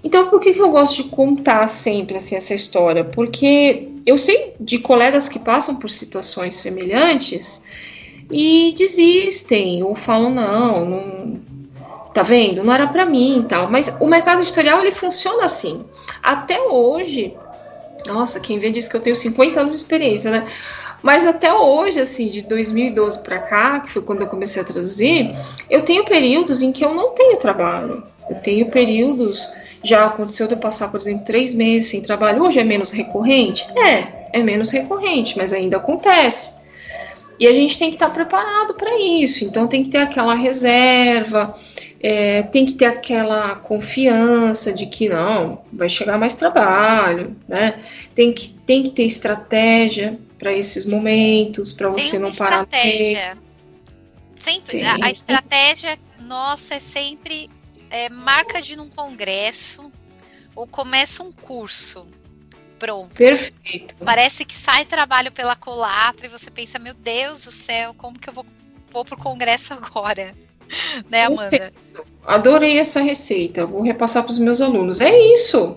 [0.03, 3.05] Então, por que, que eu gosto de contar sempre assim, essa história?
[3.05, 7.65] Porque eu sei de colegas que passam por situações semelhantes
[8.31, 11.41] e desistem ou falam não, não
[12.13, 12.63] tá vendo?
[12.63, 13.71] Não era para mim, tal.
[13.71, 15.85] Mas o mercado editorial ele funciona assim.
[16.23, 17.35] Até hoje,
[18.07, 20.47] nossa, quem vê diz que eu tenho 50 anos de experiência, né?
[21.03, 25.37] Mas até hoje, assim, de 2012 para cá, que foi quando eu comecei a traduzir,
[25.69, 28.03] eu tenho períodos em que eu não tenho trabalho.
[28.29, 29.51] Eu tenho períodos,
[29.83, 32.43] já aconteceu de eu passar, por exemplo, três meses sem trabalho.
[32.43, 33.67] Hoje é menos recorrente?
[33.79, 36.55] É, é menos recorrente, mas ainda acontece.
[37.39, 39.45] E a gente tem que estar preparado para isso.
[39.45, 41.55] Então tem que ter aquela reserva,
[42.07, 47.83] é, tem que ter aquela confiança de que não, vai chegar mais trabalho, né?
[48.15, 52.65] Tem que, tem que ter estratégia para esses momentos, para você não parar.
[52.65, 53.39] Estratégia.
[54.39, 57.49] Sempre, a, a, estratégia nossa é sempre
[57.89, 59.91] é, marca de um congresso
[60.55, 62.07] ou começa um curso.
[62.79, 63.15] Pronto.
[63.15, 63.95] Perfeito.
[64.05, 68.29] Parece que sai trabalho pela colatra e você pensa, meu Deus do céu, como que
[68.29, 68.45] eu vou,
[68.91, 70.35] vou pro congresso agora?
[71.11, 71.73] né, Amanda?
[72.27, 73.67] Adorei essa receita.
[73.67, 75.01] Vou repassar para os meus alunos.
[75.01, 75.77] É isso.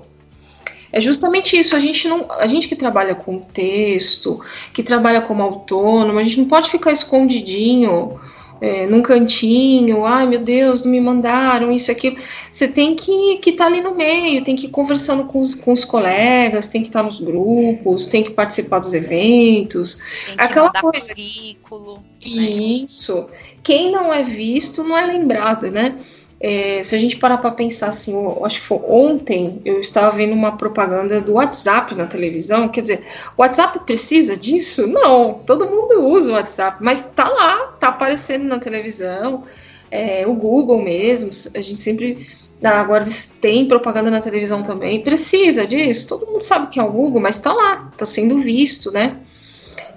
[0.91, 1.75] É justamente isso.
[1.75, 4.41] A gente não, a gente que trabalha com texto,
[4.73, 8.19] que trabalha como autônomo, a gente não pode ficar escondidinho
[8.59, 12.17] é, num cantinho, ai meu Deus, não me mandaram isso aqui.
[12.51, 15.53] Você tem que estar que tá ali no meio, tem que ir conversando com os,
[15.55, 19.95] com os colegas, tem que estar tá nos grupos, tem que participar dos eventos.
[20.25, 21.13] Tem que aquela coisa.
[21.13, 22.03] currículo.
[22.25, 22.49] Né?
[22.49, 23.15] Isso.
[23.15, 23.25] Né?
[23.63, 25.97] Quem não é visto não é lembrado, né?
[26.39, 30.15] É, se a gente parar para pensar assim, eu, acho que foi ontem eu estava
[30.15, 32.69] vendo uma propaganda do WhatsApp na televisão.
[32.69, 33.03] Quer dizer,
[33.35, 34.87] o WhatsApp precisa disso?
[34.87, 39.45] Não, todo mundo usa o WhatsApp, mas tá lá, tá aparecendo na televisão.
[39.89, 42.27] É, o Google mesmo, a gente sempre.
[42.63, 45.01] Agora eles têm propaganda na televisão também.
[45.01, 46.07] Precisa disso?
[46.07, 49.17] Todo mundo sabe que é o Google, mas tá lá, tá sendo visto, né?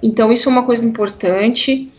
[0.02, 1.90] Então isso é uma coisa importante.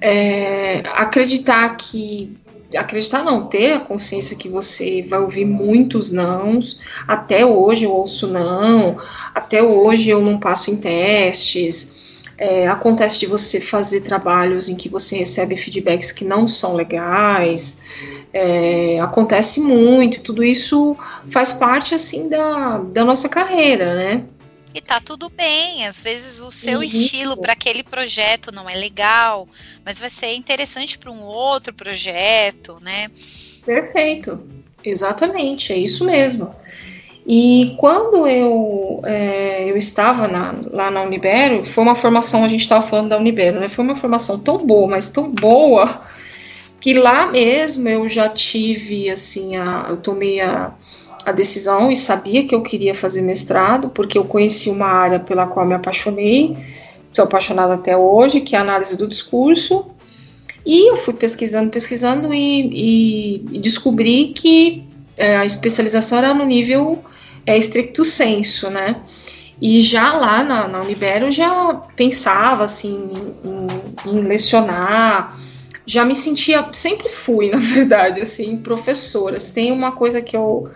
[0.00, 2.36] É, acreditar que
[2.76, 6.78] acreditar não, ter a consciência que você vai ouvir muitos nãos.
[7.06, 8.96] Até hoje eu ouço não,
[9.34, 11.98] até hoje eu não passo em testes.
[12.38, 17.80] É, acontece de você fazer trabalhos em que você recebe feedbacks que não são legais.
[18.32, 20.96] É, acontece muito, tudo isso
[21.28, 24.24] faz parte assim da, da nossa carreira, né?
[24.72, 26.96] E tá tudo bem, às vezes o seu Isso.
[26.96, 29.48] estilo para aquele projeto não é legal,
[29.84, 33.10] mas vai ser interessante para um outro projeto, né?
[33.64, 34.40] Perfeito,
[34.84, 36.54] exatamente, é isso mesmo.
[37.26, 42.62] E quando eu, é, eu estava na, lá na Unibero, foi uma formação, a gente
[42.62, 43.68] estava falando da Unibero, né?
[43.68, 46.00] Foi uma formação tão boa, mas tão boa,
[46.80, 50.72] que lá mesmo eu já tive, assim, a, eu tomei a,
[51.24, 55.46] a decisão e sabia que eu queria fazer mestrado, porque eu conheci uma área pela
[55.46, 56.56] qual me apaixonei,
[57.12, 59.86] sou apaixonada até hoje, que é a análise do discurso.
[60.64, 64.84] E eu fui pesquisando, pesquisando e, e, descobri que
[65.16, 67.02] é, a especialização era no nível
[67.46, 68.96] é, stricto senso, né?
[69.60, 73.10] E já lá na, na Unibero já pensava assim
[73.44, 75.38] em, em, lecionar,
[75.84, 79.38] já me sentia, sempre fui, na verdade, assim, professora.
[79.38, 80.70] Tem uma coisa que eu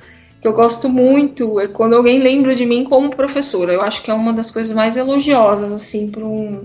[0.44, 3.72] que eu gosto muito é quando alguém lembra de mim como professora.
[3.72, 6.64] Eu acho que é uma das coisas mais elogiosas assim para um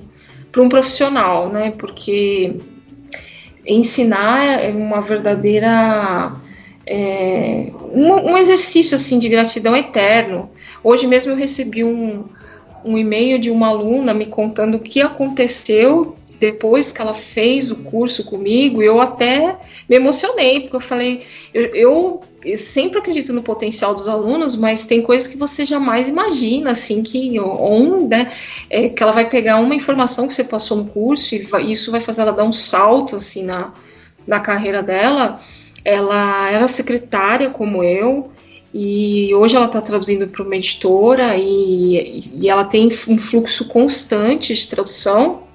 [0.51, 1.71] para um profissional, né?
[1.71, 2.57] Porque
[3.65, 6.33] ensinar é uma verdadeira
[6.85, 10.49] é, um, um, exercício assim de gratidão eterno.
[10.83, 12.25] Hoje mesmo eu recebi um,
[12.83, 17.77] um e-mail de uma aluna me contando o que aconteceu depois que ela fez o
[17.77, 19.57] curso comigo, eu até
[19.89, 21.21] me emocionei, porque eu falei,
[21.53, 26.07] eu, eu, eu, sempre acredito no potencial dos alunos, mas tem coisas que você jamais
[26.07, 28.31] imagina, assim, que, on, né,
[28.69, 31.91] é, que ela vai pegar uma informação que você passou no curso e vai, isso
[31.91, 33.73] vai fazer ela dar um salto, assim, na,
[34.25, 35.39] na carreira dela.
[35.83, 38.31] Ela era secretária como eu,
[38.73, 44.53] e hoje ela está traduzindo para uma editora e, e ela tem um fluxo constante
[44.53, 45.48] de tradução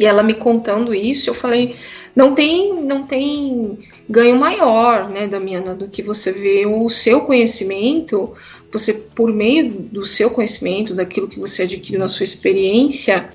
[0.00, 1.76] e ela me contando isso, eu falei,
[2.16, 8.32] não tem, não tem ganho maior, né, Damiana, do que você ver o seu conhecimento,
[8.72, 13.28] você por meio do seu conhecimento, daquilo que você adquiriu na sua experiência,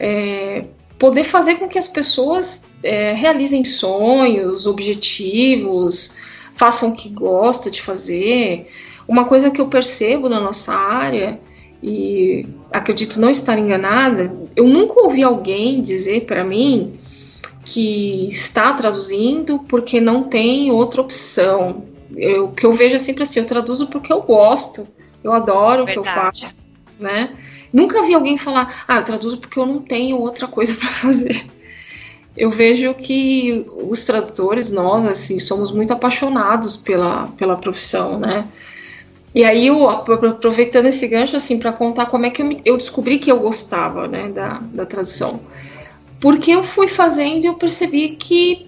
[0.00, 0.64] é,
[0.98, 6.16] poder fazer com que as pessoas é, realizem sonhos, objetivos,
[6.52, 8.66] façam o que gostam de fazer.
[9.06, 11.38] Uma coisa que eu percebo na nossa área
[11.82, 16.98] e acredito não estar enganada, eu nunca ouvi alguém dizer para mim
[17.64, 21.84] que está traduzindo porque não tem outra opção.
[22.42, 24.86] O que eu vejo é sempre assim, eu traduzo porque eu gosto,
[25.24, 25.98] eu adoro Verdade.
[25.98, 26.62] o que eu faço,
[26.98, 27.36] né?
[27.72, 31.44] Nunca vi alguém falar, ah, eu traduzo porque eu não tenho outra coisa para fazer.
[32.36, 38.46] Eu vejo que os tradutores, nós, assim, somos muito apaixonados pela, pela profissão, né?
[39.34, 42.76] E aí, eu, aproveitando esse gancho, assim, para contar como é que eu, me, eu,
[42.76, 45.40] descobri que eu gostava, né, da, da tradução.
[46.20, 48.66] Porque eu fui fazendo e eu percebi que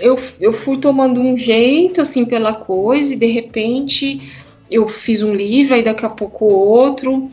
[0.00, 4.32] eu, eu fui tomando um jeito, assim, pela coisa, e de repente
[4.70, 7.30] eu fiz um livro, aí daqui a pouco outro.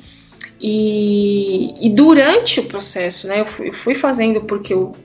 [0.60, 4.96] E, e, durante o processo, né, eu fui, eu fui fazendo porque eu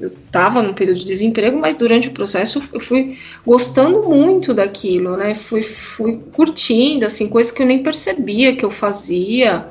[0.00, 5.34] estava no período de desemprego, mas durante o processo eu fui gostando muito daquilo, né,
[5.34, 9.68] fui, fui curtindo, assim, coisas que eu nem percebia que eu fazia.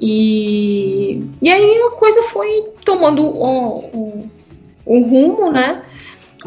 [0.00, 4.30] E, e aí a coisa foi tomando um, um,
[4.86, 5.82] um rumo, né,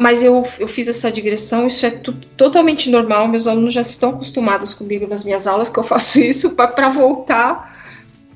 [0.00, 1.90] mas eu, eu fiz essa digressão, isso é
[2.36, 6.56] totalmente normal, meus alunos já estão acostumados comigo nas minhas aulas que eu faço isso
[6.58, 7.78] para voltar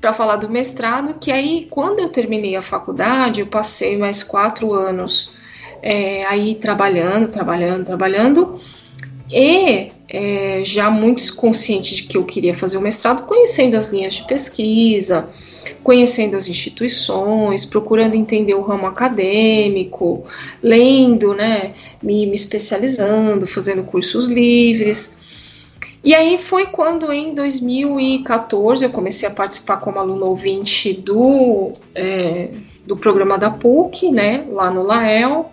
[0.05, 4.71] para falar do mestrado, que aí quando eu terminei a faculdade, eu passei mais quatro
[4.71, 5.31] anos
[5.81, 8.61] é, aí trabalhando, trabalhando, trabalhando,
[9.31, 14.13] e é, já muito consciente de que eu queria fazer o mestrado, conhecendo as linhas
[14.13, 15.27] de pesquisa,
[15.81, 20.23] conhecendo as instituições, procurando entender o ramo acadêmico,
[20.61, 25.24] lendo, né, me, me especializando, fazendo cursos livres.
[26.05, 32.51] E aí foi quando em 2014 eu comecei a participar como aluno ouvinte do, é,
[32.85, 35.51] do programa da PUC, né, lá no Lael,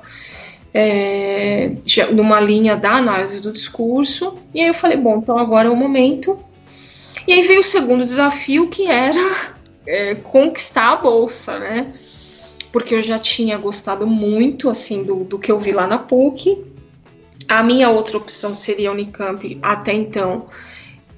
[0.74, 1.72] é,
[2.12, 4.34] numa linha da análise do discurso.
[4.53, 6.38] E aí eu falei, bom, então agora é o momento.
[7.26, 9.34] E aí veio o segundo desafio, que era
[9.86, 11.94] é, conquistar a bolsa, né?
[12.70, 16.72] Porque eu já tinha gostado muito, assim, do, do que eu vi lá na PUC.
[17.53, 20.46] A minha outra opção seria a Unicamp, até então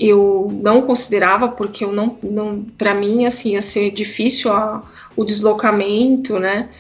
[0.01, 4.83] eu não considerava, porque eu não, não para mim, assim, ia ser difícil a,
[5.15, 6.71] o deslocamento, né?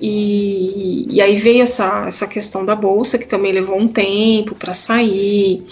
[0.00, 4.72] E, e, aí veio essa, essa questão da bolsa, que também levou um tempo para
[4.72, 5.66] sair.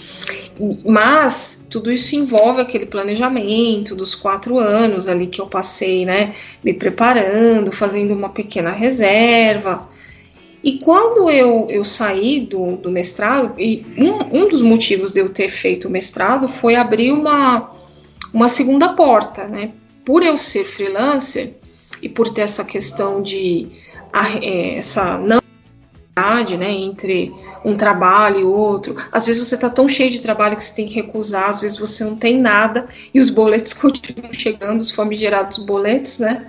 [0.85, 6.35] Mas tudo isso envolve aquele planejamento dos quatro anos ali que eu passei, né?
[6.65, 9.94] Me preparando, fazendo uma pequena reserva.
[10.65, 15.29] E quando eu, eu saí do, do mestrado, e um, um dos motivos de eu
[15.29, 17.71] ter feito o mestrado foi abrir uma,
[18.33, 19.73] uma segunda porta, né?
[20.07, 21.53] Por eu ser freelancer
[22.01, 23.73] e por ter essa questão de
[24.41, 25.45] é, essa não
[26.57, 27.31] né, entre
[27.65, 28.97] um trabalho e outro.
[29.13, 31.77] Às vezes você está tão cheio de trabalho que você tem que recusar, às vezes
[31.77, 36.47] você não tem nada e os boletos continuam chegando, os famigerados boletos, né?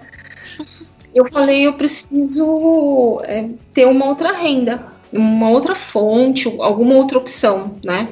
[1.16, 7.76] Eu falei, eu preciso é, ter uma outra renda, uma outra fonte, alguma outra opção,
[7.86, 8.10] né?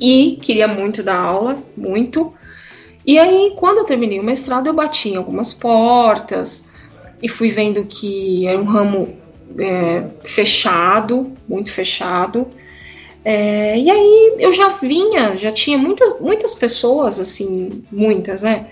[0.00, 2.34] E queria muito dar aula, muito.
[3.06, 6.70] E aí, quando eu terminei o mestrado, eu bati em algumas portas
[7.22, 9.16] e fui vendo que é um ramo
[9.56, 12.48] é, fechado, muito fechado.
[13.24, 18.66] É, e aí eu já vinha, já tinha muita, muitas pessoas, assim, muitas, né?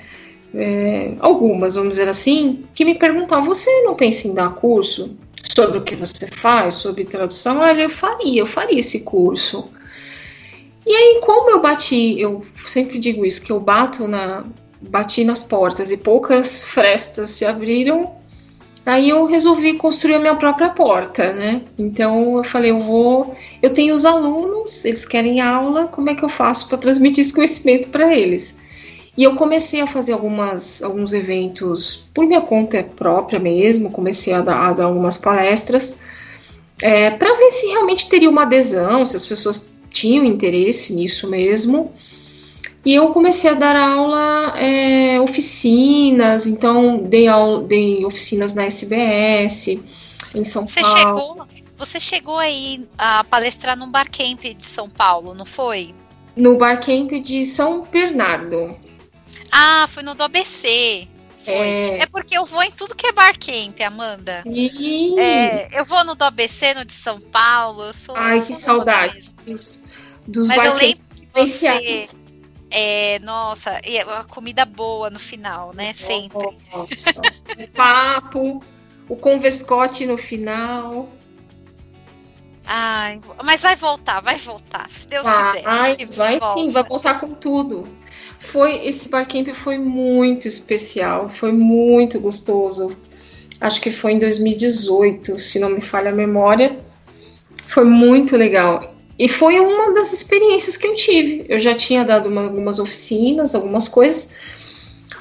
[0.55, 5.17] É, algumas, vamos dizer assim, que me perguntavam: você não pensa em dar curso
[5.55, 7.59] sobre o que você faz, sobre tradução?
[7.59, 9.69] Olha, eu faria, eu faria esse curso.
[10.87, 14.45] E aí, como eu bati, eu sempre digo isso, que eu bato na,
[14.81, 18.11] bati nas portas e poucas frestas se abriram,
[18.85, 21.63] Aí eu resolvi construir a minha própria porta, né?
[21.79, 26.25] Então eu falei, eu vou, eu tenho os alunos, eles querem aula, como é que
[26.25, 28.57] eu faço para transmitir esse conhecimento para eles?
[29.17, 34.41] E eu comecei a fazer algumas, alguns eventos por minha conta própria mesmo, comecei a
[34.41, 36.01] dar, a dar algumas palestras
[36.83, 41.95] é, para ver se realmente teria uma adesão, se as pessoas tinham interesse nisso mesmo.
[42.85, 49.69] E eu comecei a dar aula, é, oficinas, então dei, aula, dei oficinas na SBS,
[50.35, 50.99] em São você Paulo.
[50.99, 51.47] Chegou,
[51.77, 55.95] você chegou aí a palestrar num barcamp de São Paulo, não foi?
[56.35, 58.77] No barcamp de São Bernardo.
[59.53, 61.07] Ah, foi no do ABC.
[61.47, 61.99] É...
[61.99, 62.07] é...
[62.07, 64.43] porque eu vou em tudo que é barcamp, Amanda.
[64.47, 65.15] E...
[65.21, 67.83] É, eu vou no do ABC, no de São Paulo.
[67.83, 69.85] Eu sou Ai, que saudade dos,
[70.27, 72.09] dos Mas eu lembro que você,
[72.71, 75.93] é, nossa, e uma comida boa no final, né?
[75.93, 76.47] Sempre.
[76.73, 78.65] O papo,
[79.07, 81.09] o convescote no final.
[82.65, 85.69] Ai, mas vai voltar, vai voltar, se Deus ah, quiser.
[85.69, 86.55] Ai, vai volta.
[86.55, 87.87] sim, vai voltar com tudo.
[88.43, 92.91] Foi esse barcamp foi muito especial, foi muito gostoso.
[93.61, 96.77] Acho que foi em 2018, se não me falha a memória.
[97.67, 98.95] Foi muito legal.
[99.19, 101.47] E foi uma das experiências que eu tive.
[101.49, 104.33] Eu já tinha dado uma, algumas oficinas, algumas coisas.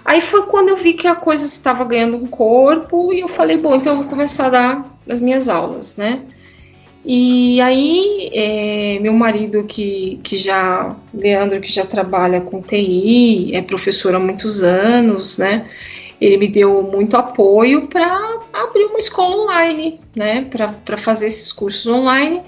[0.04, 3.56] Aí foi quando eu vi que a coisa estava ganhando um corpo e eu falei,
[3.56, 6.26] bom, então eu vou começar a dar as minhas aulas, né?
[7.04, 13.62] E aí, é, meu marido, que, que já, Leandro, que já trabalha com TI, é
[13.62, 15.68] professor há muitos anos, né?
[16.20, 18.06] Ele me deu muito apoio para
[18.54, 20.48] abrir uma escola online, né?
[20.86, 22.42] Para fazer esses cursos online.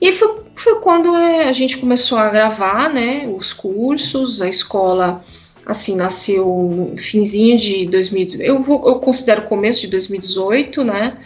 [0.00, 5.24] E foi, foi quando é, a gente começou a gravar, né, os cursos, a escola,
[5.66, 11.16] assim, nasceu no finzinho de 2000, eu, vou, eu considero começo de 2018, né,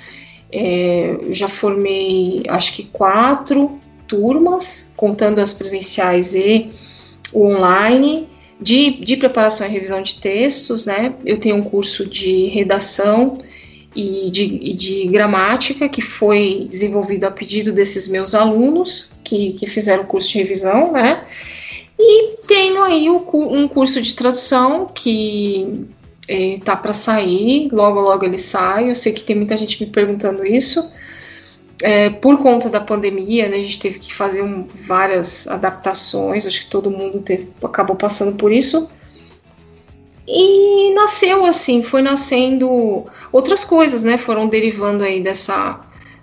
[0.53, 6.71] é, já formei, acho que quatro turmas, contando as presenciais e
[7.33, 8.29] o online,
[8.61, 13.39] de, de preparação e revisão de textos, né, eu tenho um curso de redação
[13.97, 19.67] e de, e de gramática, que foi desenvolvido a pedido desses meus alunos que, que
[19.67, 21.25] fizeram o curso de revisão, né?
[21.99, 25.87] E tenho aí o, um curso de tradução que
[26.29, 28.91] é, tá para sair, logo logo ele sai.
[28.91, 30.91] Eu sei que tem muita gente me perguntando isso.
[31.83, 36.61] É, por conta da pandemia, né, a gente teve que fazer um, várias adaptações, acho
[36.61, 38.89] que todo mundo teve, acabou passando por isso.
[40.27, 44.17] E nasceu assim, foi nascendo outras coisas, né?
[44.17, 45.81] Foram derivando aí dessa,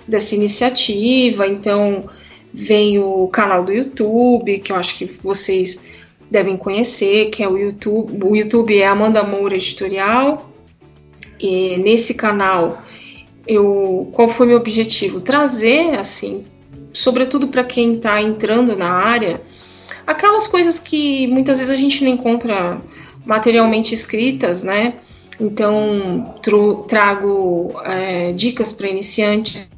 [0.07, 1.45] dessa iniciativa.
[1.45, 2.09] Então,
[2.53, 5.85] vem o canal do YouTube, que eu acho que vocês
[6.29, 8.25] devem conhecer, que é o YouTube.
[8.25, 10.49] O YouTube é Amanda Moura Editorial.
[11.39, 12.83] E nesse canal,
[13.47, 15.21] eu, qual foi meu objetivo?
[15.21, 16.43] Trazer, assim,
[16.93, 19.41] sobretudo para quem está entrando na área,
[20.05, 22.81] aquelas coisas que muitas vezes a gente não encontra
[23.25, 24.95] materialmente escritas, né?
[25.39, 26.35] Então,
[26.87, 29.69] trago é, dicas para iniciantes,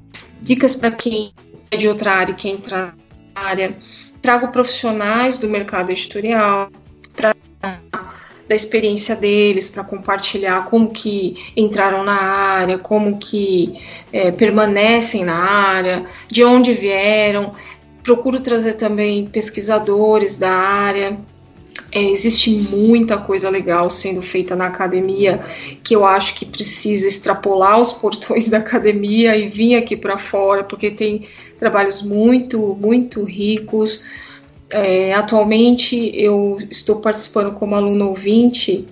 [0.42, 1.32] dicas para quem
[1.70, 2.96] é de outra área e quer entrar
[3.36, 3.78] na área,
[4.22, 6.70] trago profissionais do mercado editorial
[7.16, 7.36] para
[8.48, 15.38] da experiência deles para compartilhar como que entraram na área, como que é, permanecem na
[15.38, 17.54] área, de onde vieram.
[18.04, 21.18] Procuro trazer também pesquisadores da área
[21.92, 25.44] é, existe muita coisa legal sendo feita na academia
[25.84, 30.64] que eu acho que precisa extrapolar os portões da academia e vir aqui para fora,
[30.64, 31.28] porque tem
[31.60, 34.06] trabalhos muito, muito ricos.
[34.70, 38.86] É, atualmente eu estou participando como aluno ouvinte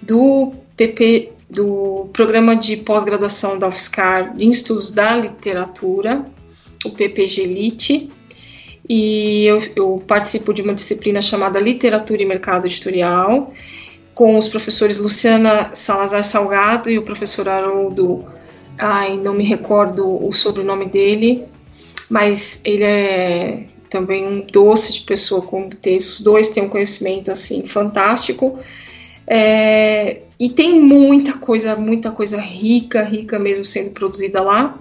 [0.00, 6.24] do PP do programa de pós-graduação da UFSCar em estudos da literatura,
[6.86, 8.10] o PPG Elite
[8.92, 13.54] e eu, eu participo de uma disciplina chamada Literatura e Mercado Editorial,
[14.12, 18.26] com os professores Luciana Salazar Salgado e o professor Haroldo,
[18.76, 21.44] ai, não me recordo o sobrenome dele,
[22.08, 25.68] mas ele é também um doce de pessoa, como
[26.00, 28.58] os dois têm um conhecimento assim fantástico.
[29.24, 34.76] É, e tem muita coisa, muita coisa rica, rica mesmo sendo produzida lá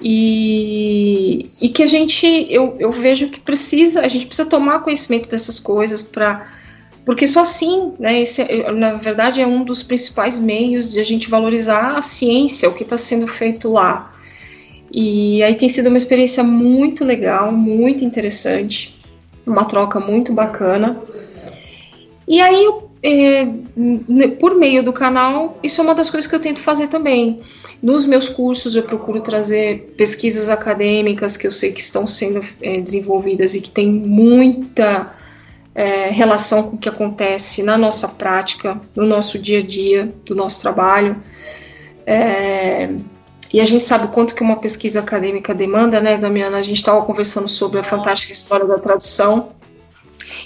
[0.00, 5.28] e, e que a gente, eu, eu vejo que precisa, a gente precisa tomar conhecimento
[5.28, 6.58] dessas coisas para
[7.04, 11.30] porque só assim, né, esse, na verdade, é um dos principais meios de a gente
[11.30, 14.12] valorizar a ciência, o que está sendo feito lá.
[14.92, 18.96] E aí tem sido uma experiência muito legal, muito interessante,
[19.46, 21.00] uma troca muito bacana.
[22.28, 22.70] E aí,
[23.02, 23.46] é,
[24.38, 27.40] por meio do canal, isso é uma das coisas que eu tento fazer também.
[27.82, 32.78] Nos meus cursos eu procuro trazer pesquisas acadêmicas que eu sei que estão sendo é,
[32.80, 35.14] desenvolvidas e que têm muita
[35.74, 40.34] é, relação com o que acontece na nossa prática, no nosso dia a dia, do
[40.34, 41.16] nosso trabalho.
[42.06, 42.90] É,
[43.52, 46.58] e a gente sabe o quanto que uma pesquisa acadêmica demanda, né, Damiana?
[46.58, 49.52] A gente estava conversando sobre a fantástica história da tradução.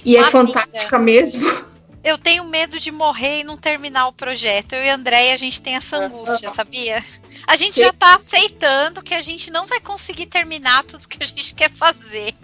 [0.04, 1.73] E é fantástica mesmo.
[2.04, 4.74] Eu tenho medo de morrer e não terminar o projeto.
[4.74, 7.02] Eu e a Andréia, a gente tem essa angústia, sabia?
[7.46, 11.26] A gente já tá aceitando que a gente não vai conseguir terminar tudo que a
[11.26, 12.34] gente quer fazer.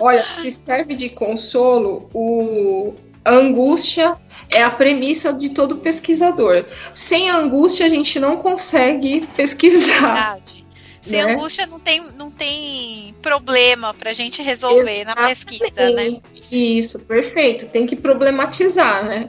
[0.00, 2.94] Olha, se serve de consolo, o
[3.24, 4.16] a angústia
[4.50, 6.64] é a premissa de todo pesquisador.
[6.94, 10.14] Sem angústia, a gente não consegue pesquisar.
[10.14, 10.61] Verdade.
[11.02, 11.32] Sem né?
[11.32, 15.20] angústia não tem, não tem problema para a gente resolver Exatamente.
[15.20, 16.20] na pesquisa, né?
[16.50, 17.66] Isso, perfeito.
[17.66, 19.28] Tem que problematizar, né?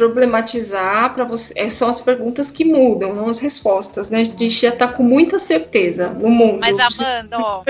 [0.00, 1.52] problematizar para você.
[1.58, 4.20] É, são as perguntas que mudam, não as respostas, né?
[4.20, 6.58] A gente já está com muita certeza no mundo.
[6.58, 7.62] Mas, Amanda, ó,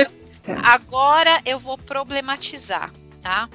[0.62, 3.49] agora eu vou problematizar, tá?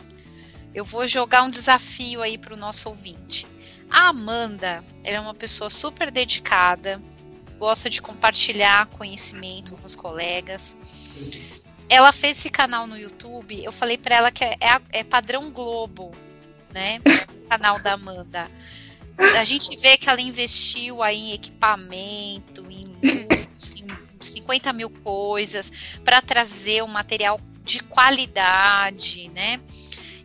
[0.73, 3.47] Eu vou jogar um desafio aí para o nosso ouvinte.
[3.89, 7.01] A Amanda, ela é uma pessoa super dedicada,
[7.57, 10.77] gosta de compartilhar conhecimento com os colegas.
[11.89, 13.63] Ela fez esse canal no YouTube.
[13.63, 16.11] Eu falei para ela que é, é, é padrão Globo,
[16.73, 16.99] né?
[17.49, 18.49] Canal da Amanda.
[19.39, 25.71] A gente vê que ela investiu aí em equipamento, em, em 50 mil coisas
[26.03, 29.61] para trazer um material de qualidade, né?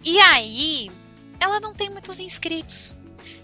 [0.05, 0.91] E aí,
[1.39, 2.93] ela não tem muitos inscritos.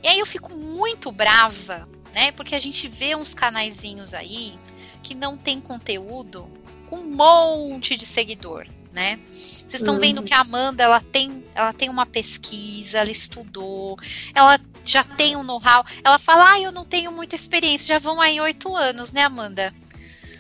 [0.03, 2.33] E aí eu fico muito brava, né?
[2.33, 4.59] Porque a gente vê uns canaizinhos aí
[5.03, 6.51] que não tem conteúdo
[6.89, 9.21] com um monte de seguidor, né?
[9.27, 10.25] Vocês estão vendo uhum.
[10.25, 13.99] que a Amanda ela tem, ela tem uma pesquisa, ela estudou,
[14.35, 15.85] ela já tem um know-how.
[16.03, 19.75] Ela fala, ah, eu não tenho muita experiência, já vão aí oito anos, né, Amanda?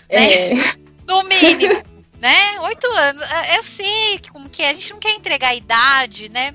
[0.08, 0.54] É.
[0.54, 0.62] Né?
[1.06, 1.82] No mínimo,
[2.18, 2.60] né?
[2.62, 3.22] Oito anos.
[3.54, 6.54] Eu sei como que é, a gente não quer entregar a idade, né?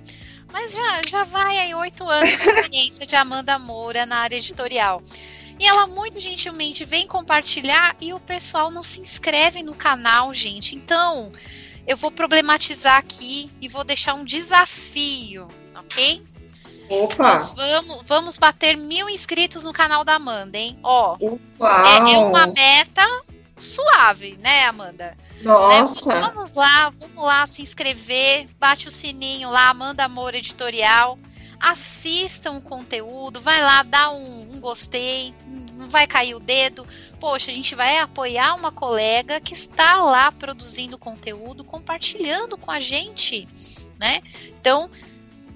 [0.52, 5.02] Mas já, já vai aí oito anos de experiência de Amanda Moura na área editorial.
[5.60, 10.76] E ela muito gentilmente vem compartilhar e o pessoal não se inscreve no canal, gente.
[10.76, 11.32] Então,
[11.86, 16.24] eu vou problematizar aqui e vou deixar um desafio, ok?
[16.90, 17.34] Opa!
[17.34, 20.78] Nós vamos, vamos bater mil inscritos no canal da Amanda, hein?
[20.84, 23.06] Ó, é, é, uma meta
[23.58, 25.16] suave, né, Amanda?
[25.44, 26.16] Nossa!
[26.16, 26.22] Né?
[26.22, 31.18] Vamos lá, vamos lá se inscrever, bate o sininho lá, Amanda Amor Editorial.
[31.60, 35.32] Assistam o conteúdo, vai lá, dá um, um gostei,
[35.74, 36.88] não vai cair o dedo.
[37.20, 42.80] Poxa, a gente vai apoiar uma colega que está lá produzindo conteúdo, compartilhando com a
[42.80, 43.48] gente,
[44.00, 44.24] né?
[44.60, 44.90] Então,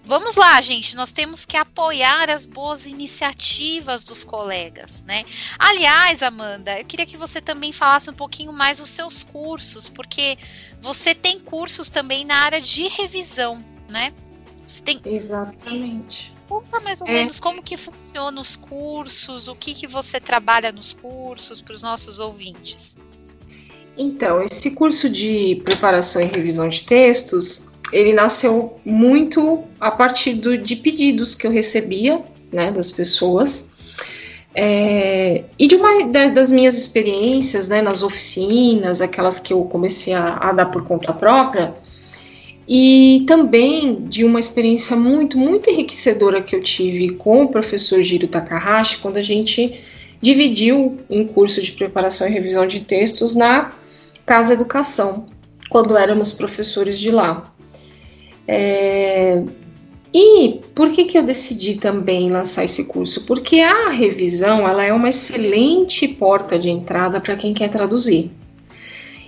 [0.05, 5.25] Vamos lá, gente, nós temos que apoiar as boas iniciativas dos colegas, né?
[5.57, 10.37] Aliás, Amanda, eu queria que você também falasse um pouquinho mais dos seus cursos, porque
[10.79, 14.13] você tem cursos também na área de revisão, né?
[14.67, 16.31] Você tem Exatamente.
[16.47, 17.11] Conta mais ou é.
[17.11, 21.81] menos como que funcionam os cursos, o que que você trabalha nos cursos para os
[21.81, 22.95] nossos ouvintes.
[23.97, 30.57] Então, esse curso de preparação e revisão de textos, ele nasceu muito a partir do,
[30.57, 32.21] de pedidos que eu recebia,
[32.51, 33.71] né, das pessoas,
[34.53, 40.37] é, e de uma das minhas experiências, né, nas oficinas, aquelas que eu comecei a,
[40.37, 41.73] a dar por conta própria,
[42.67, 48.27] e também de uma experiência muito, muito enriquecedora que eu tive com o professor Giro
[48.27, 49.79] Takahashi, quando a gente
[50.21, 53.71] dividiu um curso de preparação e revisão de textos na
[54.25, 55.27] Casa Educação,
[55.69, 57.53] quando éramos professores de lá.
[58.47, 59.43] É,
[60.13, 63.25] e por que, que eu decidi também lançar esse curso?
[63.25, 68.31] Porque a revisão ela é uma excelente porta de entrada para quem quer traduzir.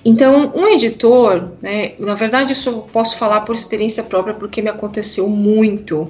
[0.05, 4.69] Então, um editor, né, na verdade, isso eu posso falar por experiência própria, porque me
[4.69, 6.09] aconteceu muito.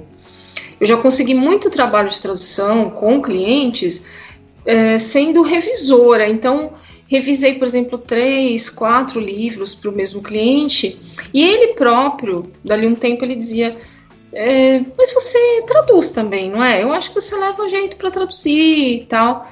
[0.80, 4.06] Eu já consegui muito trabalho de tradução com clientes
[4.64, 6.28] é, sendo revisora.
[6.28, 6.72] Então,
[7.08, 11.00] revisei, por exemplo, três, quatro livros para o mesmo cliente
[11.32, 13.76] e ele próprio, dali um tempo, ele dizia:
[14.32, 16.82] é, Mas você traduz também, não é?
[16.82, 19.50] Eu acho que você leva jeito para traduzir e tal.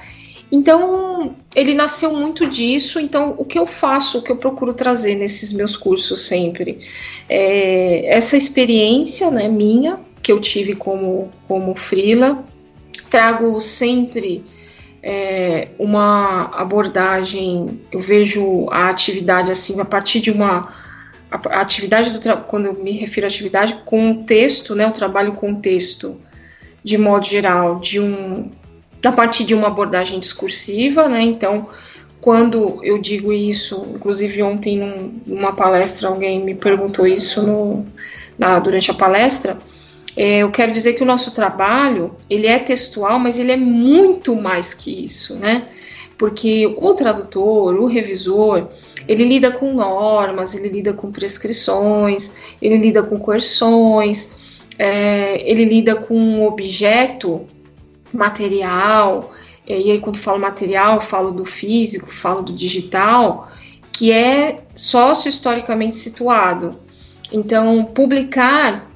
[0.49, 2.99] Então, ele nasceu muito disso.
[2.99, 6.79] Então, o que eu faço, o que eu procuro trazer nesses meus cursos sempre,
[7.27, 12.45] é essa experiência né, minha, que eu tive como, como frila.
[13.09, 14.43] Trago sempre
[15.01, 20.61] é, uma abordagem, eu vejo a atividade assim, a partir de uma
[21.31, 25.33] a, atividade do quando eu me refiro à atividade com o texto, né, o trabalho
[25.33, 26.17] com o texto,
[26.83, 28.49] de modo geral, de um
[29.05, 31.21] a partir de uma abordagem discursiva, né?
[31.21, 31.69] Então,
[32.19, 37.85] quando eu digo isso, inclusive ontem num, numa palestra alguém me perguntou isso no,
[38.37, 39.57] na, durante a palestra,
[40.17, 44.35] é, eu quero dizer que o nosso trabalho ele é textual, mas ele é muito
[44.35, 45.67] mais que isso, né?
[46.17, 48.67] Porque o tradutor, o revisor,
[49.07, 54.33] ele lida com normas, ele lida com prescrições, ele lida com coerções,
[54.79, 57.45] é, ele lida com um objeto
[58.11, 59.31] material,
[59.67, 63.51] e aí quando falo material, falo do físico, falo do digital,
[63.91, 66.79] que é sócio-historicamente situado.
[67.31, 68.87] Então, publicar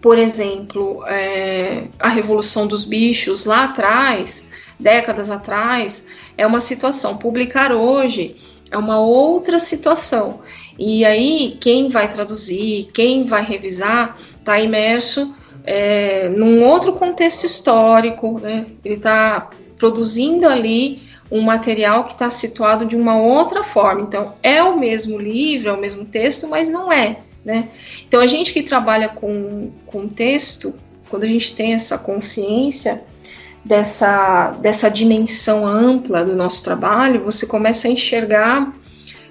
[0.00, 7.16] por exemplo, é, a Revolução dos Bichos lá atrás, décadas atrás, é uma situação.
[7.16, 8.36] Publicar hoje
[8.70, 10.40] é uma outra situação.
[10.78, 15.34] E aí, quem vai traduzir, quem vai revisar, está imerso
[15.64, 18.66] é, num outro contexto histórico, né?
[18.84, 24.02] ele está produzindo ali um material que está situado de uma outra forma.
[24.02, 27.18] Então, é o mesmo livro, é o mesmo texto, mas não é.
[27.48, 27.70] Né?
[28.06, 30.74] Então, a gente que trabalha com, com texto,
[31.08, 33.02] quando a gente tem essa consciência
[33.64, 38.70] dessa, dessa dimensão ampla do nosso trabalho, você começa a enxergar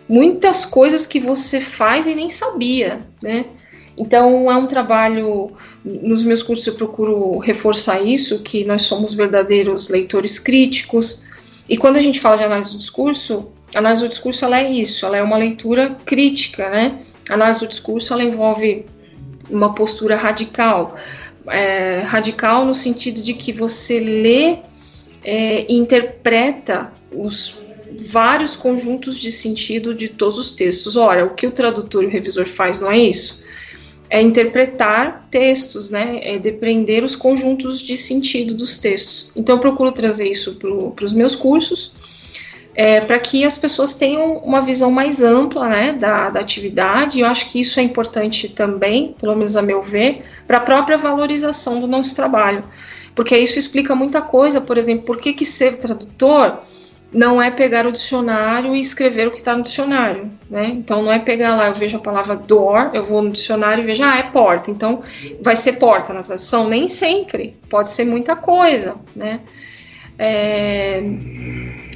[0.10, 3.46] muitas coisas que você faz e nem sabia, né?
[3.96, 5.52] Então é um trabalho,
[5.86, 11.24] nos meus cursos eu procuro reforçar isso, que nós somos verdadeiros leitores críticos.
[11.70, 14.72] E quando a gente fala de análise do discurso, a análise do discurso ela é
[14.72, 17.00] isso, ela é uma leitura crítica, né?
[17.30, 18.86] Análise do discurso ela envolve
[19.50, 20.96] uma postura radical.
[21.48, 24.58] É, radical no sentido de que você lê
[25.24, 27.56] é, e interpreta os
[28.10, 30.96] vários conjuntos de sentido de todos os textos.
[30.96, 33.44] Ora, o que o tradutor e o revisor faz não é isso?
[34.10, 36.20] É interpretar textos, né?
[36.22, 39.32] É depreender os conjuntos de sentido dos textos.
[39.36, 41.94] Então, eu procuro trazer isso para os meus cursos
[42.78, 47.20] é, para que as pessoas tenham uma visão mais ampla né, da, da atividade.
[47.20, 50.96] Eu acho que isso é importante também, pelo menos a meu ver, para a própria
[50.96, 52.64] valorização do nosso trabalho.
[53.16, 56.60] Porque isso explica muita coisa, por exemplo, por que, que ser tradutor
[57.12, 60.68] não é pegar o dicionário e escrever o que está no dicionário, né?
[60.68, 63.88] Então não é pegar lá, eu vejo a palavra door, eu vou no dicionário e
[63.88, 65.02] vejo, ah, é porta, então
[65.42, 66.68] vai ser porta na tradução.
[66.68, 69.40] Nem sempre, pode ser muita coisa, né?
[70.20, 71.02] É,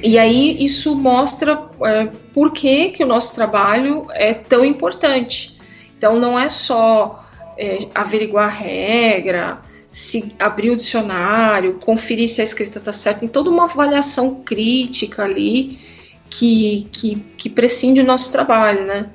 [0.02, 5.56] e aí isso mostra é, por que, que o nosso trabalho é tão importante.
[5.96, 7.24] Então não é só
[7.56, 9.60] é, averiguar regra,
[9.90, 15.24] se abrir o dicionário, conferir se a escrita está certa, tem toda uma avaliação crítica
[15.24, 15.78] ali
[16.30, 19.10] que, que, que prescinde do nosso trabalho, né?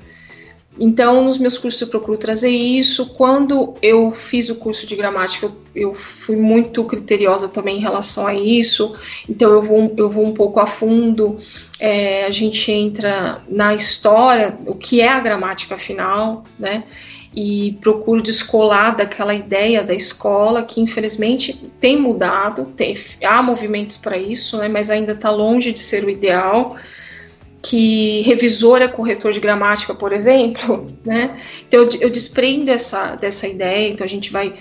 [0.79, 3.07] Então, nos meus cursos eu procuro trazer isso.
[3.07, 8.27] Quando eu fiz o curso de gramática, eu, eu, fui muito criteriosa também em relação
[8.27, 8.95] a isso.
[9.27, 11.39] Então, eu vou, eu vou um pouco a fundo.
[11.79, 16.83] É, a gente entra na história, o que é a gramática afinal, né?
[17.35, 22.65] E procuro descolar daquela ideia da escola que, infelizmente, tem mudado.
[22.65, 24.67] Tem, há movimentos para isso, né?
[24.67, 26.77] Mas ainda está longe de ser o ideal
[27.67, 31.37] que revisor é corretor de gramática, por exemplo, né?
[31.67, 34.53] Então eu, eu desprendo essa, dessa ideia, então a gente vai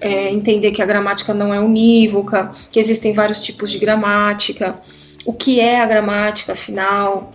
[0.00, 4.80] é, entender que a gramática não é unívoca, que existem vários tipos de gramática,
[5.24, 7.30] o que é a gramática, afinal,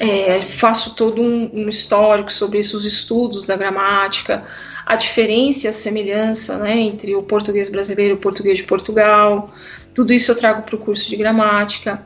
[0.00, 4.44] é, faço todo um, um, histórico sobre isso, os estudos da gramática,
[4.86, 9.52] a diferença e a semelhança né, entre o português brasileiro e o português de Portugal,
[9.94, 12.02] tudo isso eu trago para o curso de gramática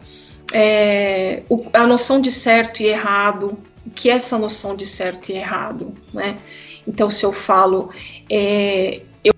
[0.53, 5.31] é, o, a noção de certo e errado, o que é essa noção de certo
[5.31, 6.37] e errado, né?
[6.87, 7.91] Então, se eu falo,
[8.31, 9.35] é, eu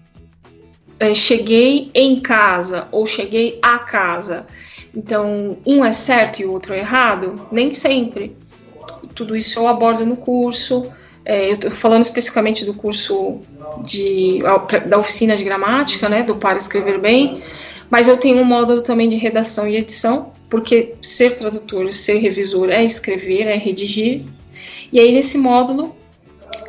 [1.00, 4.46] é, cheguei em casa ou cheguei a casa,
[4.94, 7.48] então um é certo e o outro é errado?
[7.50, 8.36] Nem sempre.
[9.14, 10.92] Tudo isso eu abordo no curso.
[11.24, 13.40] É, eu estou falando especificamente do curso
[13.84, 14.40] de,
[14.88, 17.42] da oficina de gramática, né, do Para Escrever Bem,
[17.90, 22.70] mas eu tenho um módulo também de redação e edição, porque ser tradutor, ser revisor
[22.70, 24.24] é escrever, é redigir.
[24.92, 25.94] E aí nesse módulo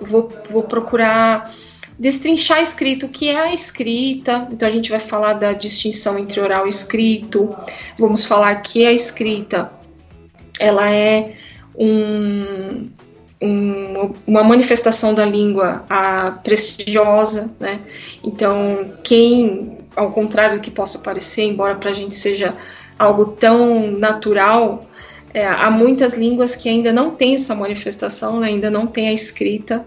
[0.02, 1.54] vou, vou procurar
[1.98, 4.48] destrinchar escrito, o que é a escrita.
[4.52, 7.56] Então a gente vai falar da distinção entre oral e escrito.
[8.00, 9.72] Vamos falar que a escrita
[10.60, 11.36] ela é
[11.76, 12.90] um,
[13.40, 17.82] um, uma manifestação da língua a, prestigiosa, né?
[18.24, 22.56] Então quem ao contrário do que possa parecer, embora para a gente seja
[22.98, 24.86] algo tão natural,
[25.34, 29.14] é, há muitas línguas que ainda não têm essa manifestação, né, ainda não tem a
[29.14, 29.86] escrita.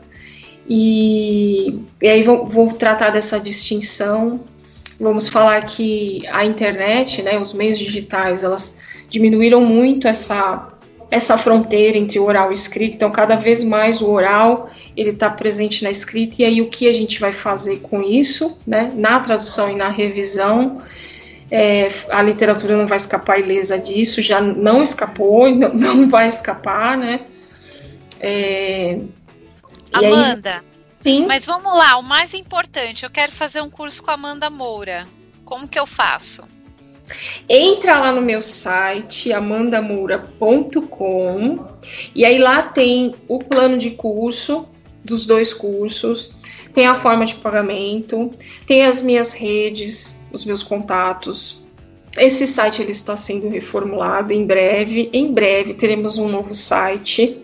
[0.66, 4.40] E, e aí vou, vou, tratar dessa distinção.
[4.98, 8.78] Vamos falar que a internet, né, os meios digitais, elas
[9.10, 10.73] diminuíram muito essa
[11.14, 12.94] essa fronteira entre oral e escrito.
[12.96, 16.42] Então, cada vez mais o oral ele está presente na escrita.
[16.42, 18.92] E aí, o que a gente vai fazer com isso, né?
[18.96, 20.82] Na tradução e na revisão,
[21.48, 24.20] é, a literatura não vai escapar ilesa disso.
[24.20, 27.20] Já não escapou, não, não vai escapar, né?
[28.18, 28.98] É,
[29.92, 30.56] Amanda.
[30.56, 31.26] Aí, sim.
[31.26, 33.04] Mas vamos lá, o mais importante.
[33.04, 35.06] Eu quero fazer um curso com a Amanda Moura.
[35.44, 36.42] Como que eu faço?
[37.48, 41.66] Entra lá no meu site amandamoura.com
[42.14, 44.66] e aí lá tem o plano de curso
[45.04, 46.32] dos dois cursos,
[46.72, 48.30] tem a forma de pagamento,
[48.66, 51.62] tem as minhas redes, os meus contatos.
[52.16, 55.10] Esse site ele está sendo reformulado em breve.
[55.12, 57.42] Em breve teremos um novo site.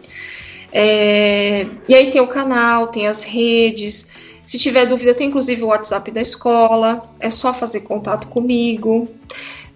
[0.72, 4.10] É, e aí tem o canal, tem as redes.
[4.44, 7.02] Se tiver dúvida, tem inclusive o WhatsApp da escola.
[7.18, 9.08] É só fazer contato comigo.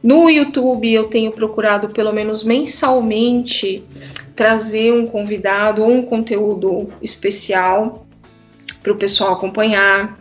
[0.02, 3.82] No YouTube eu tenho procurado pelo menos mensalmente
[4.36, 8.06] trazer um convidado ou um conteúdo especial
[8.82, 10.18] para o pessoal acompanhar.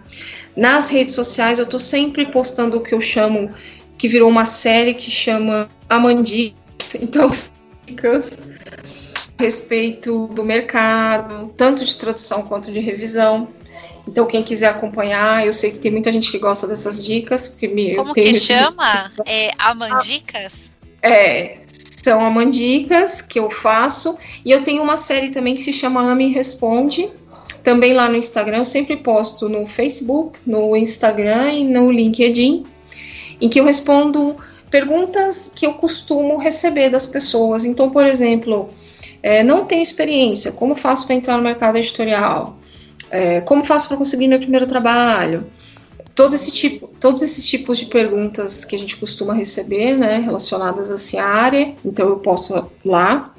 [0.55, 3.49] Nas redes sociais eu estou sempre postando o que eu chamo,
[3.97, 7.29] que virou uma série que chama Amandicas, então
[7.85, 8.31] dicas
[9.37, 13.49] a respeito do mercado, tanto de tradução quanto de revisão.
[14.07, 17.47] Então, quem quiser acompanhar, eu sei que tem muita gente que gosta dessas dicas.
[17.47, 19.11] Porque me, Como que chama?
[19.25, 20.71] É Amandicas?
[21.01, 21.59] É,
[22.03, 24.17] são Amandicas que eu faço.
[24.43, 27.09] E eu tenho uma série também que se chama Ame Responde.
[27.63, 32.65] Também lá no Instagram, eu sempre posto no Facebook, no Instagram e no LinkedIn,
[33.39, 34.35] em que eu respondo
[34.69, 37.63] perguntas que eu costumo receber das pessoas.
[37.63, 38.67] Então, por exemplo,
[39.21, 42.57] é, não tenho experiência, como faço para entrar no mercado editorial?
[43.13, 45.45] É, como faço para conseguir meu primeiro trabalho?
[46.15, 50.91] todo esse tipo, todos esses tipos de perguntas que a gente costuma receber, né, relacionadas
[50.91, 51.73] a essa área.
[51.83, 53.33] Então eu posso lá.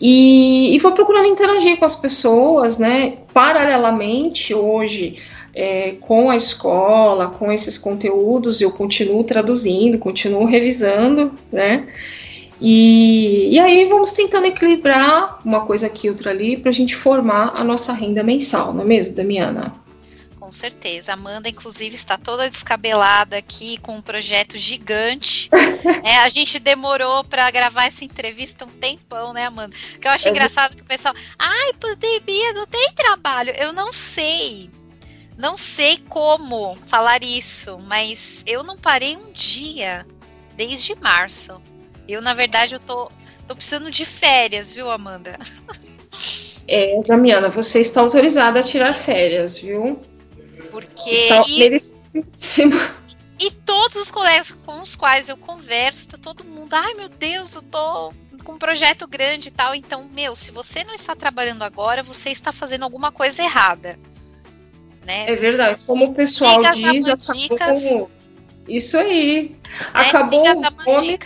[0.00, 3.18] E, e vou procurando interagir com as pessoas, né?
[3.32, 5.16] Paralelamente, hoje,
[5.52, 11.88] é, com a escola, com esses conteúdos, eu continuo traduzindo, continuo revisando, né?
[12.60, 17.52] E, e aí vamos tentando equilibrar uma coisa aqui, outra ali, para a gente formar
[17.54, 19.72] a nossa renda mensal, não é mesmo, Damiana?
[20.48, 21.12] Com certeza.
[21.12, 25.50] Amanda, inclusive, está toda descabelada aqui com um projeto gigante.
[26.02, 29.76] é, a gente demorou para gravar essa entrevista um tempão, né, Amanda?
[30.00, 33.52] Que eu acho engraçado que o pessoal, ai, pandemia, não tem trabalho.
[33.58, 34.70] Eu não sei.
[35.36, 40.06] Não sei como falar isso, mas eu não parei um dia
[40.56, 41.60] desde março.
[42.08, 43.10] Eu, na verdade, eu tô,
[43.46, 45.38] tô precisando de férias, viu, Amanda?
[46.66, 50.00] É, Damiana, você está autorizada a tirar férias, viu?
[50.70, 51.10] Porque.
[51.10, 51.80] Está e,
[53.46, 57.54] e todos os colegas com os quais eu converso, tá todo mundo, ai meu Deus,
[57.54, 58.12] eu tô
[58.44, 59.74] com um projeto grande e tal.
[59.74, 63.98] Então, meu, se você não está trabalhando agora, você está fazendo alguma coisa errada.
[65.04, 65.30] Né?
[65.30, 65.82] É verdade.
[65.86, 67.06] Como o pessoal diz,
[67.50, 68.10] acabou.
[68.66, 69.56] Isso aí.
[69.94, 71.18] É, acabou o home,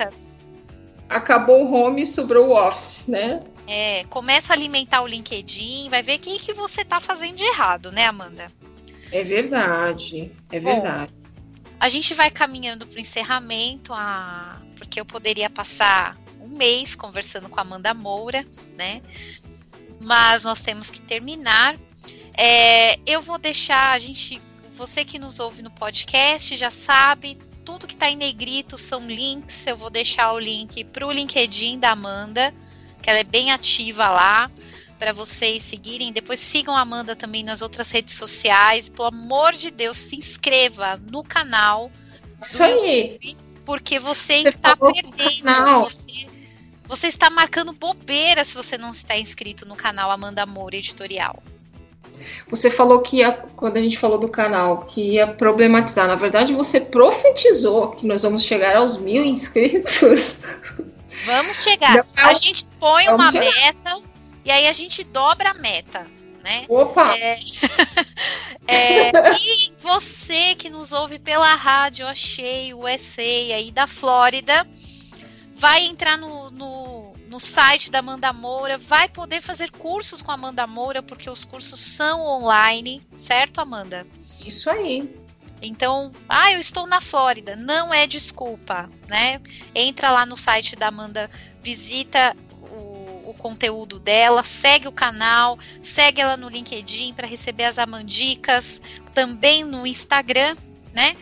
[1.17, 3.43] acabou o home e sobrou o office, né?
[3.67, 7.45] É, começa a alimentar o LinkedIn, vai ver o que, que você está fazendo de
[7.45, 8.49] errado, né, Amanda?
[9.11, 11.13] É verdade, é Bom, verdade.
[11.79, 14.61] A gente vai caminhando para o encerramento, a...
[14.77, 18.45] porque eu poderia passar um mês conversando com a Amanda Moura,
[18.77, 19.03] né?
[20.01, 21.77] Mas nós temos que terminar.
[22.37, 24.41] É, eu vou deixar a gente,
[24.75, 29.67] você que nos ouve no podcast já sabe, tudo que está em negrito são links.
[29.67, 32.55] Eu vou deixar o link para o LinkedIn da Amanda,
[33.01, 34.51] que ela é bem ativa lá
[34.99, 36.13] para vocês seguirem.
[36.13, 38.89] Depois sigam a Amanda também nas outras redes sociais.
[38.89, 41.91] Pelo amor de Deus, se inscreva no canal.
[42.41, 43.13] Isso aí.
[43.13, 45.81] YouTube, porque você, você está perdendo.
[45.81, 46.27] Você,
[46.85, 51.43] você está marcando bobeira se você não está inscrito no canal Amanda Moura Editorial.
[52.49, 56.07] Você falou que ia, quando a gente falou do canal, que ia problematizar.
[56.07, 60.43] Na verdade, você profetizou que nós vamos chegar aos mil inscritos.
[61.25, 62.07] Vamos chegar.
[62.17, 64.01] A gente põe uma meta
[64.45, 66.07] e aí a gente dobra a meta,
[66.43, 66.65] né?
[66.69, 67.17] Opa!
[67.17, 67.39] É,
[68.67, 74.67] é, e você que nos ouve pela rádio Achei USA aí da Flórida,
[75.55, 76.92] vai entrar no, no,
[77.33, 81.47] no site da Amanda Moura, vai poder fazer cursos com a Amanda Moura, porque os
[81.47, 84.07] cursos são online, certo, Amanda?
[84.45, 85.11] Isso aí.
[85.63, 87.57] Então, ah, eu estou na Flórida.
[87.57, 89.41] Não é desculpa, né?
[89.75, 92.37] Entra lá no site da Amanda, visita
[93.25, 98.83] o conteúdo dela, segue o canal, segue ela no LinkedIn para receber as amandicas,
[99.15, 100.55] também no Instagram,
[100.93, 101.17] né?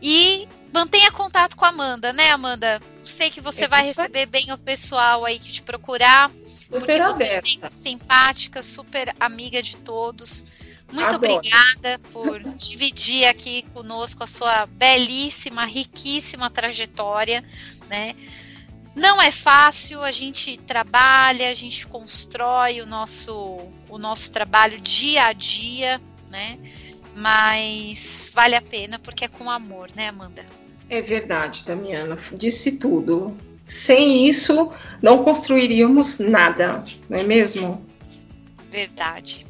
[0.00, 2.80] E mantenha contato com a Amanda, né, Amanda?
[3.12, 6.30] Sei que você é vai receber bem o pessoal aí que te procurar.
[6.30, 10.44] Super porque você é sempre simpática, super amiga de todos.
[10.90, 11.34] Muito Adoro.
[11.34, 17.44] obrigada por dividir aqui conosco a sua belíssima, riquíssima trajetória,
[17.88, 18.14] né?
[18.94, 23.34] Não é fácil, a gente trabalha, a gente constrói o nosso,
[23.88, 26.00] o nosso trabalho dia a dia,
[26.30, 26.58] né?
[27.14, 30.44] Mas vale a pena porque é com amor, né, Amanda?
[30.92, 32.18] É verdade, Damiana.
[32.34, 33.34] Disse tudo.
[33.66, 34.70] Sem isso,
[35.00, 37.82] não construiríamos nada, não é mesmo?
[38.70, 39.46] Verdade.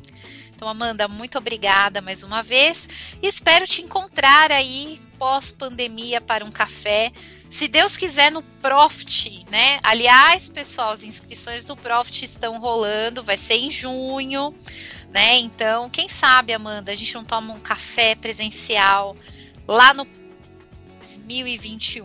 [0.54, 2.88] Então, Amanda, muito obrigada mais uma vez.
[3.20, 7.10] Espero te encontrar aí pós-pandemia para um café
[7.50, 9.80] se Deus quiser, no Profit, né?
[9.82, 14.54] Aliás, pessoal, as inscrições do Profit estão rolando, vai ser em junho,
[15.10, 15.38] né?
[15.38, 19.16] Então, quem sabe, Amanda, a gente não toma um café presencial
[19.66, 20.06] lá no
[21.40, 22.04] 2021.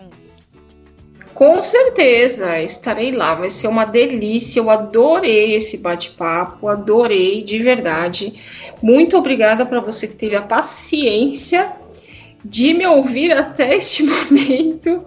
[1.34, 4.60] Com certeza, estarei lá, vai ser uma delícia.
[4.60, 8.34] Eu adorei esse bate-papo, adorei de verdade.
[8.82, 11.77] Muito obrigada para você que teve a paciência
[12.44, 15.04] de me ouvir até este momento.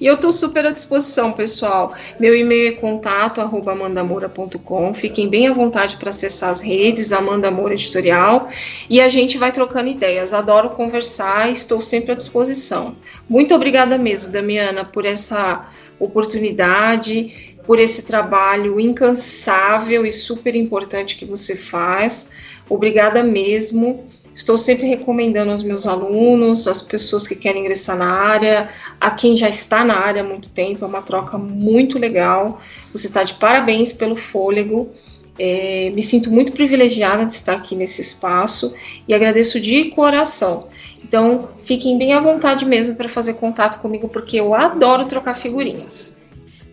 [0.00, 1.94] E eu estou super à disposição, pessoal.
[2.20, 4.92] Meu e-mail é contato@amandamoura.com.
[4.94, 8.48] Fiquem bem à vontade para acessar as redes Amanda Moura Editorial
[8.88, 10.34] e a gente vai trocando ideias.
[10.34, 12.94] Adoro conversar, estou sempre à disposição.
[13.28, 15.68] Muito obrigada mesmo, Damiana, por essa
[15.98, 22.30] oportunidade, por esse trabalho incansável e super importante que você faz.
[22.68, 24.06] Obrigada mesmo.
[24.34, 28.68] Estou sempre recomendando aos meus alunos, às pessoas que querem ingressar na área,
[29.00, 32.60] a quem já está na área há muito tempo, é uma troca muito legal.
[32.92, 34.90] Você está de parabéns pelo fôlego
[35.36, 38.72] É, me sinto muito privilegiada de estar aqui nesse espaço
[39.08, 40.68] e agradeço de coração.
[41.02, 46.16] Então, fiquem bem à vontade mesmo para fazer contato comigo, porque eu adoro trocar figurinhas.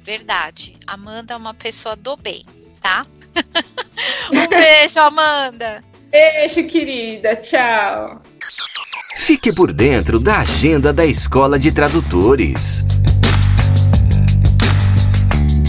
[0.03, 0.73] Verdade.
[0.85, 2.43] Amanda é uma pessoa do bem,
[2.79, 3.03] tá?
[4.31, 5.83] um beijo, Amanda.
[6.11, 7.37] Beijo, querida.
[7.37, 8.21] Tchau.
[9.15, 12.83] Fique por dentro da agenda da Escola de Tradutores.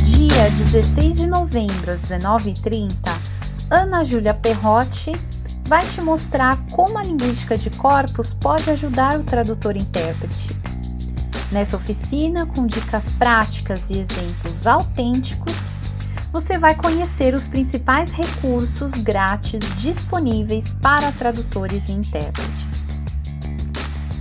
[0.02, 2.92] Dia 16 de novembro, às 19h30,
[3.70, 5.12] Ana Júlia Perrotti
[5.68, 10.56] vai te mostrar como a linguística de corpos pode ajudar o tradutor-intérprete.
[11.52, 15.72] Nessa oficina, com dicas práticas e exemplos autênticos,
[16.32, 22.88] você vai conhecer os principais recursos grátis disponíveis para tradutores e intérpretes.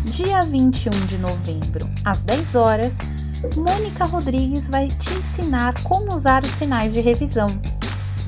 [0.04, 2.98] Dia 21 de novembro, às 10 horas,
[3.56, 7.48] Mônica Rodrigues vai te ensinar como usar os sinais de revisão.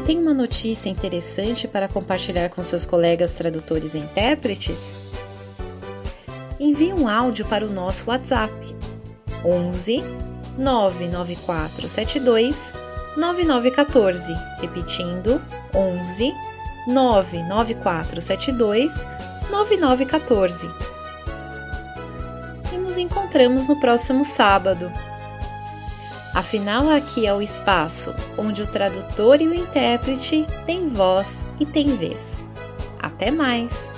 [0.01, 5.12] tem uma notícia interessante para compartilhar com seus colegas tradutores e intérpretes?
[6.59, 8.53] Envie um áudio para o nosso WhatsApp
[9.45, 10.03] 11
[10.57, 12.72] 99472
[13.16, 15.43] 9914, repetindo
[15.74, 16.32] 11
[16.86, 19.07] 99472
[19.51, 20.70] 9914.
[22.72, 24.90] E nos encontramos no próximo sábado.
[26.35, 31.95] Afinal, aqui é o espaço onde o tradutor e o intérprete têm voz e têm
[31.97, 32.47] vez.
[32.99, 33.91] Até mais!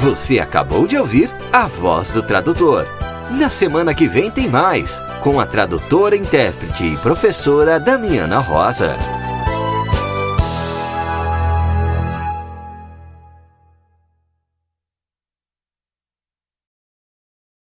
[0.00, 2.86] Você acabou de ouvir a voz do tradutor.
[3.30, 8.96] Na semana que vem tem mais, com a tradutora, intérprete e professora Damiana Rosa.